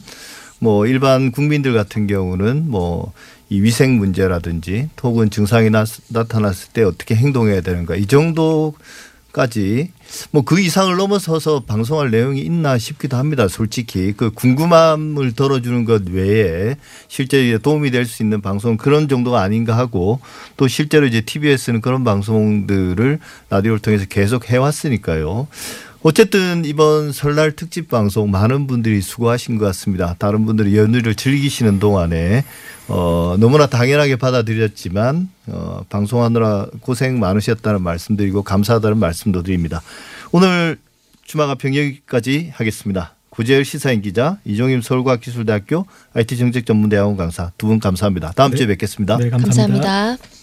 뭐 0.60 0.86
일반 0.86 1.30
국민들 1.30 1.72
같은 1.72 2.06
경우는 2.06 2.68
뭐 2.68 3.12
이 3.50 3.62
위생 3.62 3.96
문제라든지 3.96 4.90
혹은 5.02 5.30
증상이 5.30 5.70
나, 5.70 5.84
나타났을 6.08 6.72
때 6.72 6.82
어떻게 6.82 7.14
행동해야 7.14 7.60
되는가 7.62 7.96
이 7.96 8.06
정도까지 8.06 9.90
뭐 10.30 10.42
그 10.42 10.60
이상을 10.60 10.96
넘어서서 10.96 11.64
방송할 11.66 12.10
내용이 12.10 12.40
있나 12.40 12.78
싶기도 12.78 13.16
합니다. 13.16 13.48
솔직히 13.48 14.14
그 14.16 14.30
궁금함을 14.30 15.32
덜어주는 15.32 15.84
것 15.84 16.02
외에 16.08 16.76
실제 17.08 17.58
도움이 17.58 17.90
될 17.90 18.06
수 18.06 18.22
있는 18.22 18.40
방송 18.40 18.76
그런 18.78 19.08
정도가 19.08 19.42
아닌가 19.42 19.76
하고 19.76 20.20
또 20.56 20.66
실제로 20.66 21.06
이제 21.06 21.20
TBS는 21.20 21.82
그런 21.82 22.04
방송들을 22.04 23.18
라디오를 23.50 23.80
통해서 23.80 24.06
계속 24.06 24.48
해왔으니까요. 24.48 25.46
어쨌든 26.02 26.64
이번 26.64 27.12
설날 27.12 27.52
특집 27.52 27.88
방송 27.88 28.30
많은 28.30 28.66
분들이 28.66 29.00
수고하신 29.02 29.58
것 29.58 29.66
같습니다. 29.66 30.14
다른 30.18 30.46
분들이 30.46 30.76
연휴를 30.76 31.14
즐기시는 31.16 31.80
동안에 31.80 32.44
어, 32.88 33.36
너무나 33.38 33.66
당연하게 33.66 34.16
받아들였지만 34.16 35.28
어, 35.48 35.84
방송하느라 35.88 36.66
고생 36.80 37.18
많으셨다는 37.20 37.82
말씀드리고 37.82 38.42
감사하다는 38.42 38.98
말씀도 38.98 39.42
드립니다. 39.42 39.82
오늘 40.32 40.78
주마가평 41.24 41.74
여기까지 41.76 42.50
하겠습니다. 42.54 43.14
구재열 43.30 43.64
시사인 43.64 44.02
기자, 44.02 44.38
이종임 44.44 44.80
서울과학기술대학교 44.82 45.86
IT정책전문대학원 46.14 47.16
강사 47.16 47.52
두 47.58 47.68
분 47.68 47.78
감사합니다. 47.78 48.32
다음 48.34 48.54
주에 48.54 48.66
뵙겠습니다. 48.66 49.16
네, 49.18 49.30
감사합니다. 49.30 49.84
감사합니다. 49.84 50.37